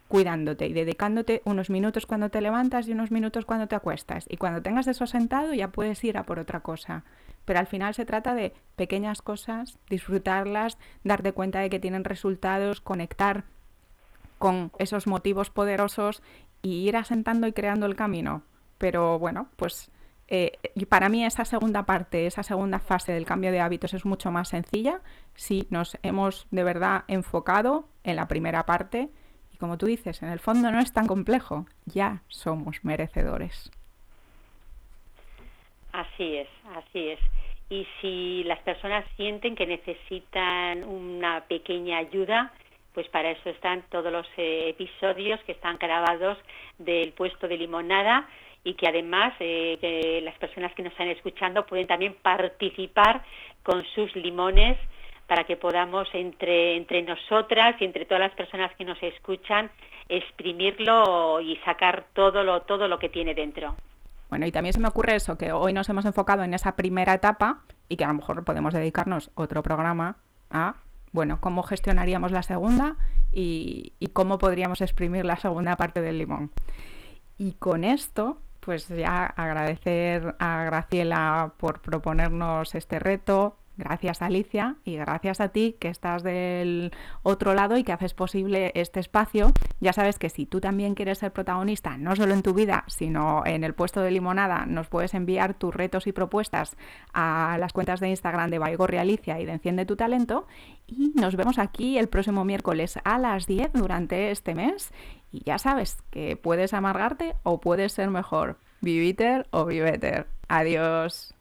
cuidándote 0.07 0.67
y 0.67 0.73
dedicándote 0.73 1.41
unos 1.45 1.69
minutos 1.69 2.05
cuando 2.05 2.29
te 2.29 2.41
levantas 2.41 2.87
y 2.87 2.91
unos 2.91 3.11
minutos 3.11 3.45
cuando 3.45 3.67
te 3.67 3.75
acuestas. 3.75 4.25
Y 4.29 4.37
cuando 4.37 4.61
tengas 4.61 4.87
eso 4.87 5.07
sentado 5.07 5.53
ya 5.53 5.69
puedes 5.69 6.03
ir 6.03 6.17
a 6.17 6.23
por 6.23 6.39
otra 6.39 6.61
cosa. 6.61 7.03
Pero 7.45 7.59
al 7.59 7.67
final 7.67 7.93
se 7.93 8.05
trata 8.05 8.33
de 8.33 8.53
pequeñas 8.75 9.21
cosas, 9.21 9.77
disfrutarlas, 9.89 10.77
darte 11.03 11.31
cuenta 11.31 11.59
de 11.59 11.69
que 11.69 11.79
tienen 11.79 12.03
resultados, 12.03 12.81
conectar 12.81 13.43
con 14.37 14.71
esos 14.79 15.07
motivos 15.07 15.49
poderosos 15.49 16.21
y 16.61 16.87
ir 16.87 16.97
asentando 16.97 17.47
y 17.47 17.53
creando 17.53 17.85
el 17.85 17.95
camino. 17.95 18.43
Pero 18.77 19.17
bueno, 19.19 19.47
pues 19.55 19.91
eh, 20.27 20.57
para 20.89 21.09
mí 21.09 21.23
esa 21.23 21.45
segunda 21.45 21.85
parte, 21.85 22.25
esa 22.25 22.43
segunda 22.43 22.79
fase 22.79 23.11
del 23.11 23.25
cambio 23.25 23.51
de 23.51 23.61
hábitos 23.61 23.93
es 23.93 24.05
mucho 24.05 24.31
más 24.31 24.49
sencilla 24.49 25.01
si 25.35 25.67
nos 25.69 25.97
hemos 26.01 26.47
de 26.51 26.63
verdad 26.63 27.03
enfocado 27.07 27.87
en 28.03 28.15
la 28.15 28.27
primera 28.27 28.65
parte 28.65 29.09
y 29.55 29.57
como 29.57 29.77
tú 29.77 29.85
dices, 29.85 30.21
en 30.21 30.29
el 30.29 30.39
fondo 30.39 30.69
no 30.69 30.79
es 30.79 30.91
tan 30.91 31.07
complejo, 31.07 31.65
ya 31.85 32.21
somos 32.27 32.83
merecedores. 32.83 33.71
Así 35.93 36.35
es, 36.35 36.49
así 36.75 37.09
es. 37.09 37.19
Y 37.69 37.87
si 38.01 38.43
las 38.43 38.59
personas 38.59 39.05
sienten 39.15 39.55
que 39.55 39.65
necesitan 39.65 40.83
una 40.83 41.45
pequeña 41.47 41.99
ayuda, 41.99 42.51
pues 42.93 43.07
para 43.07 43.31
eso 43.31 43.49
están 43.49 43.83
todos 43.89 44.11
los 44.11 44.27
eh, 44.35 44.69
episodios 44.69 45.39
que 45.45 45.53
están 45.53 45.77
grabados 45.77 46.37
del 46.77 47.13
puesto 47.13 47.47
de 47.47 47.57
limonada 47.57 48.27
y 48.65 48.73
que 48.73 48.87
además 48.87 49.33
eh, 49.39 50.19
las 50.21 50.37
personas 50.37 50.73
que 50.73 50.83
nos 50.83 50.91
están 50.91 51.07
escuchando 51.07 51.65
pueden 51.65 51.87
también 51.87 52.15
participar 52.21 53.23
con 53.63 53.85
sus 53.95 54.13
limones 54.17 54.77
para 55.27 55.43
que 55.43 55.57
podamos 55.57 56.07
entre, 56.13 56.77
entre 56.77 57.01
nosotras 57.01 57.75
y 57.79 57.85
entre 57.85 58.05
todas 58.05 58.21
las 58.21 58.33
personas 58.33 58.73
que 58.75 58.85
nos 58.85 59.01
escuchan 59.01 59.71
exprimirlo 60.07 61.41
y 61.41 61.57
sacar 61.57 62.05
todo 62.13 62.43
lo, 62.43 62.61
todo 62.61 62.87
lo 62.87 62.99
que 62.99 63.09
tiene 63.09 63.33
dentro. 63.33 63.75
Bueno, 64.29 64.45
y 64.45 64.51
también 64.51 64.73
se 64.73 64.79
me 64.79 64.87
ocurre 64.87 65.15
eso, 65.15 65.37
que 65.37 65.51
hoy 65.51 65.73
nos 65.73 65.89
hemos 65.89 66.05
enfocado 66.05 66.43
en 66.43 66.53
esa 66.53 66.75
primera 66.75 67.13
etapa 67.13 67.61
y 67.89 67.97
que 67.97 68.03
a 68.03 68.07
lo 68.07 68.15
mejor 68.15 68.43
podemos 68.43 68.73
dedicarnos 68.73 69.31
otro 69.35 69.63
programa 69.63 70.17
a, 70.49 70.75
bueno, 71.11 71.39
cómo 71.41 71.63
gestionaríamos 71.63 72.31
la 72.31 72.43
segunda 72.43 72.95
y, 73.31 73.93
y 73.99 74.07
cómo 74.07 74.37
podríamos 74.37 74.81
exprimir 74.81 75.25
la 75.25 75.37
segunda 75.37 75.75
parte 75.75 76.01
del 76.01 76.17
limón. 76.17 76.51
Y 77.37 77.53
con 77.53 77.83
esto, 77.83 78.39
pues 78.59 78.87
ya 78.87 79.25
agradecer 79.25 80.35
a 80.39 80.63
Graciela 80.63 81.53
por 81.57 81.81
proponernos 81.81 82.73
este 82.75 82.99
reto, 82.99 83.57
Gracias 83.77 84.21
Alicia 84.21 84.75
y 84.85 84.95
gracias 84.95 85.41
a 85.41 85.49
ti 85.49 85.75
que 85.79 85.89
estás 85.89 86.23
del 86.23 86.91
otro 87.23 87.53
lado 87.53 87.77
y 87.77 87.83
que 87.83 87.91
haces 87.91 88.13
posible 88.13 88.71
este 88.73 89.01
espacio. 89.01 89.51
Ya 89.81 89.91
sabes 89.91 90.17
que 90.17 90.29
si 90.29 90.45
tú 90.45 90.61
también 90.61 90.95
quieres 90.95 91.19
ser 91.19 91.33
protagonista, 91.33 91.97
no 91.97 92.15
solo 92.15 92.33
en 92.33 92.41
tu 92.41 92.53
vida, 92.53 92.85
sino 92.87 93.45
en 93.45 93.63
el 93.63 93.73
puesto 93.73 94.01
de 94.01 94.11
limonada, 94.11 94.65
nos 94.65 94.87
puedes 94.87 95.13
enviar 95.13 95.55
tus 95.55 95.75
retos 95.75 96.07
y 96.07 96.13
propuestas 96.13 96.77
a 97.13 97.57
las 97.59 97.73
cuentas 97.73 97.99
de 97.99 98.09
Instagram 98.09 98.49
de 98.49 98.59
Baigorri 98.59 98.97
Alicia 98.97 99.39
y 99.39 99.45
de 99.45 99.51
Enciende 99.51 99.85
tu 99.85 99.97
Talento. 99.97 100.47
Y 100.87 101.11
nos 101.15 101.35
vemos 101.35 101.59
aquí 101.59 101.97
el 101.97 102.07
próximo 102.07 102.45
miércoles 102.45 102.97
a 103.03 103.17
las 103.17 103.45
10 103.45 103.73
durante 103.73 104.31
este 104.31 104.55
mes. 104.55 104.93
Y 105.31 105.43
ya 105.43 105.57
sabes 105.57 105.97
que 106.11 106.37
puedes 106.37 106.73
amargarte 106.73 107.35
o 107.43 107.59
puedes 107.59 107.91
ser 107.91 108.09
mejor. 108.09 108.57
Viviter 108.79 109.47
o 109.51 109.65
Viveter. 109.65 110.27
Adiós. 110.47 111.33